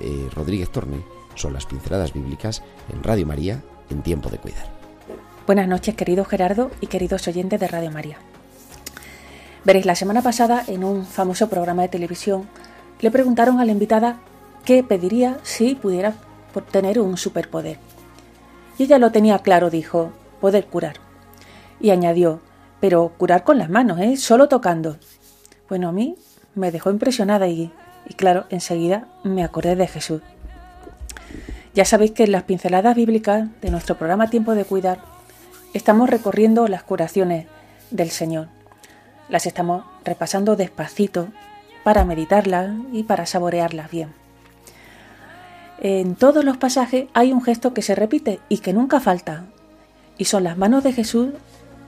[0.00, 1.02] eh, Rodríguez Torne,
[1.34, 4.66] son las pinceladas bíblicas en Radio María en tiempo de cuidar.
[5.46, 8.18] Buenas noches, querido Gerardo y queridos oyentes de Radio María.
[9.64, 12.48] Veréis, la semana pasada en un famoso programa de televisión
[13.00, 14.18] le preguntaron a la invitada
[14.64, 16.14] qué pediría si pudiera
[16.70, 17.78] tener un superpoder.
[18.78, 20.96] Y ella lo tenía claro, dijo, poder curar.
[21.80, 22.40] Y añadió,
[22.80, 24.16] pero curar con las manos, ¿eh?
[24.16, 24.98] Solo tocando.
[25.68, 26.16] Bueno, a mí
[26.54, 27.72] me dejó impresionada y,
[28.08, 30.22] y claro, enseguida me acordé de Jesús.
[31.74, 35.00] Ya sabéis que en las pinceladas bíblicas de nuestro programa Tiempo de Cuidar
[35.74, 37.46] estamos recorriendo las curaciones
[37.90, 38.48] del Señor.
[39.28, 41.28] Las estamos repasando despacito
[41.84, 44.14] para meditarlas y para saborearlas bien.
[45.78, 49.44] En todos los pasajes hay un gesto que se repite y que nunca falta,
[50.16, 51.28] y son las manos de Jesús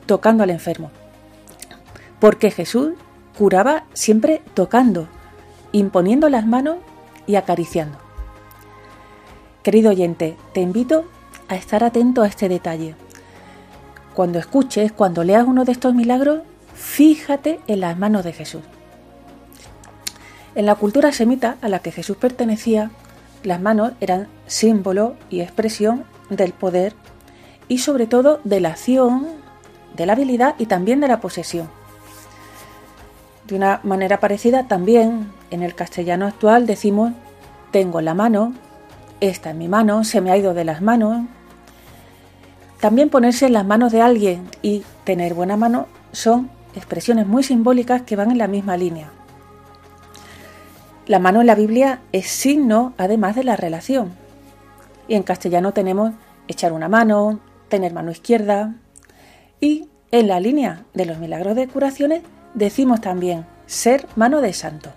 [0.07, 0.91] tocando al enfermo.
[2.21, 2.93] Porque Jesús
[3.39, 5.07] curaba siempre tocando,
[5.71, 6.79] imponiendo las manos
[7.29, 7.97] y acariciando.
[9.63, 11.05] Querido oyente, te invito
[11.47, 12.97] a estar atento a este detalle.
[14.13, 16.41] Cuando escuches, cuando leas uno de estos milagros,
[16.75, 18.63] fíjate en las manos de Jesús.
[20.57, 22.91] En la cultura semita a la que Jesús pertenecía,
[23.45, 26.93] las manos eran símbolo y expresión del poder
[27.69, 29.29] y sobre todo de la acción,
[29.95, 31.69] de la habilidad y también de la posesión.
[33.49, 37.13] De una manera parecida también en el castellano actual decimos
[37.71, 38.53] tengo la mano,
[39.21, 41.25] esta en mi mano, se me ha ido de las manos.
[42.79, 48.03] También ponerse en las manos de alguien y tener buena mano son expresiones muy simbólicas
[48.03, 49.11] que van en la misma línea.
[51.07, 54.13] La mano en la Biblia es signo además de la relación.
[55.09, 56.13] Y en castellano tenemos
[56.49, 57.41] echar una mano,
[57.71, 58.75] tener mano izquierda.
[59.59, 62.21] Y en la línea de los milagros de curaciones
[62.55, 64.91] decimos también ser mano de santo.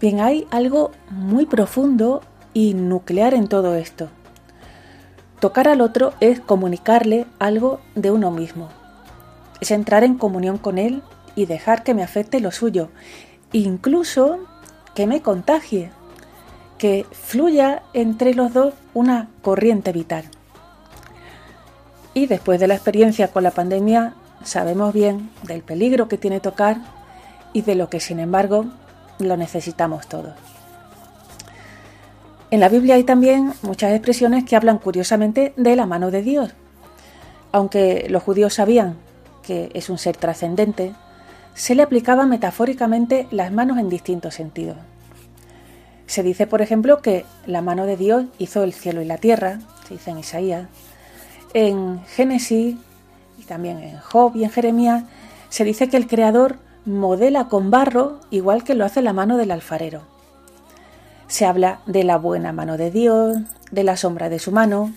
[0.00, 2.22] Bien, hay algo muy profundo
[2.54, 4.08] y nuclear en todo esto.
[5.40, 8.68] Tocar al otro es comunicarle algo de uno mismo.
[9.60, 11.02] Es entrar en comunión con él
[11.34, 12.88] y dejar que me afecte lo suyo.
[13.52, 14.38] Incluso
[14.94, 15.90] que me contagie.
[16.78, 20.24] Que fluya entre los dos una corriente vital.
[22.14, 24.14] Y después de la experiencia con la pandemia,
[24.44, 26.78] sabemos bien del peligro que tiene tocar
[27.52, 28.66] y de lo que sin embargo
[29.18, 30.34] lo necesitamos todos.
[32.50, 36.50] En la Biblia hay también muchas expresiones que hablan curiosamente de la mano de Dios.
[37.52, 38.96] Aunque los judíos sabían
[39.42, 40.92] que es un ser trascendente,
[41.54, 44.76] se le aplicaban metafóricamente las manos en distintos sentidos.
[46.06, 49.60] Se dice, por ejemplo, que la mano de Dios hizo el cielo y la tierra,
[49.86, 50.68] se dice en Isaías.
[51.54, 52.76] En Génesis
[53.40, 55.04] y también en Job y en Jeremías
[55.48, 59.50] se dice que el Creador modela con barro igual que lo hace la mano del
[59.50, 60.02] alfarero.
[61.26, 63.38] Se habla de la buena mano de Dios,
[63.70, 64.92] de la sombra de su mano.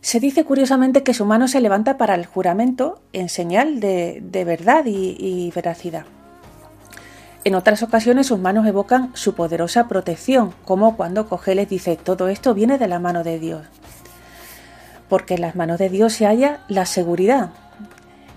[0.00, 4.84] Se dice curiosamente que su mano se levanta para el juramento en señal de, verdad
[4.86, 6.04] y, y veracidad.
[7.44, 12.52] En otras ocasiones sus manos evocan su poderosa protección, como cuando Cogeles dice todo esto
[12.52, 13.66] viene de la mano de Dios.
[15.10, 17.50] Porque en las manos de Dios se halla la seguridad.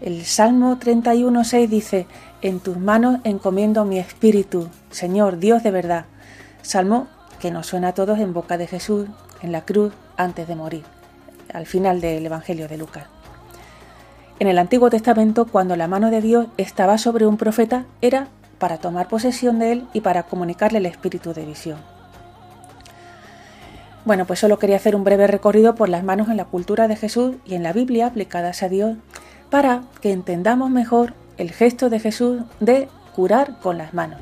[0.01, 2.07] El Salmo 31.6 dice,
[2.41, 6.05] en tus manos encomiendo mi espíritu, Señor, Dios de verdad.
[6.61, 7.07] Salmo
[7.39, 9.07] que nos suena a todos en boca de Jesús,
[9.41, 10.83] en la cruz, antes de morir,
[11.53, 13.05] al final del Evangelio de Lucas.
[14.39, 18.77] En el Antiguo Testamento, cuando la mano de Dios estaba sobre un profeta, era para
[18.77, 21.92] tomar posesión de él y para comunicarle el espíritu de visión.
[24.05, 26.97] Bueno, pues solo quería hacer un breve recorrido por las manos en la cultura de
[26.97, 28.97] Jesús y en la Biblia aplicadas a Dios
[29.49, 34.19] para que entendamos mejor el gesto de Jesús de curar con las manos.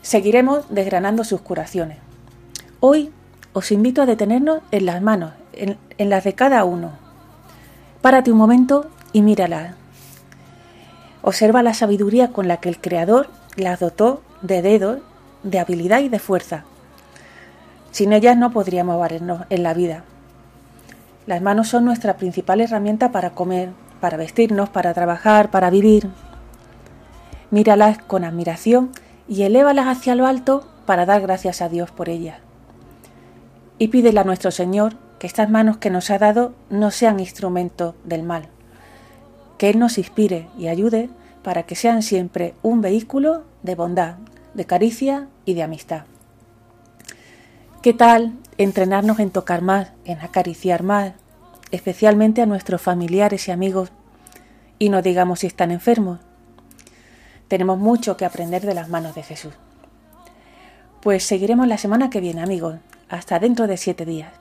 [0.00, 1.98] Seguiremos desgranando sus curaciones.
[2.80, 3.10] Hoy
[3.52, 6.92] os invito a detenernos en las manos, en, las de cada uno.
[8.00, 9.74] Párate un momento y míralas.
[11.22, 15.00] Observa la sabiduría con la que el Creador las dotó de dedos,
[15.42, 16.64] de habilidad y de fuerza.
[17.94, 20.02] Sin ellas no podríamos valernos en la vida.
[21.28, 23.70] Las manos son nuestra principal herramienta para comer,
[24.00, 26.08] para vestirnos, para trabajar, para vivir.
[27.52, 28.90] Míralas con admiración
[29.28, 32.38] y elévalas hacia lo alto para dar gracias a Dios por ellas.
[33.78, 37.94] Y pídele a nuestro Señor que estas manos que nos ha dado no sean instrumento
[38.02, 38.48] del mal,
[39.56, 41.10] que Él nos inspire y ayude
[41.44, 44.16] para que sean siempre un vehículo de bondad,
[44.54, 46.06] de caricia y de amistad.
[47.84, 51.12] ¿Qué tal entrenarnos en tocar más, en acariciar más,
[51.70, 53.90] especialmente a nuestros familiares y amigos,
[54.78, 56.18] y no digamos si están enfermos.
[57.46, 59.52] Tenemos mucho que aprender de las manos de Jesús.
[61.02, 62.76] Pues seguiremos la semana que viene, amigos.
[63.10, 64.32] Hasta dentro de siete días.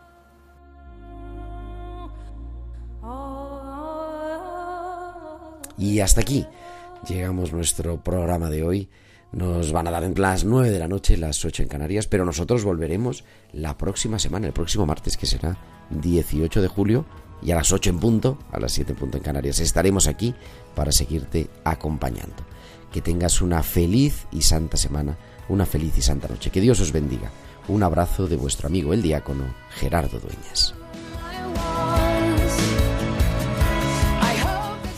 [5.77, 6.47] Y hasta aquí
[7.05, 8.89] llegamos nuestro programa de hoy.
[9.33, 12.63] Nos van a dar las 9 de la noche, las 8 en Canarias, pero nosotros
[12.63, 15.57] volveremos la próxima semana, el próximo martes, que será
[15.89, 17.05] 18 de julio,
[17.41, 19.59] y a las 8 en punto, a las 7 en punto en Canarias.
[19.59, 20.35] Estaremos aquí
[20.75, 22.45] para seguirte acompañando.
[22.91, 25.17] Que tengas una feliz y santa semana,
[25.49, 26.51] una feliz y santa noche.
[26.51, 27.31] Que Dios os bendiga.
[27.67, 30.75] Un abrazo de vuestro amigo el diácono Gerardo Dueñas.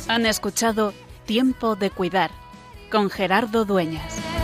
[0.09, 0.93] Han escuchado
[1.25, 2.44] Tiempo de Cuidar
[2.91, 4.34] con Gerardo Dueñas.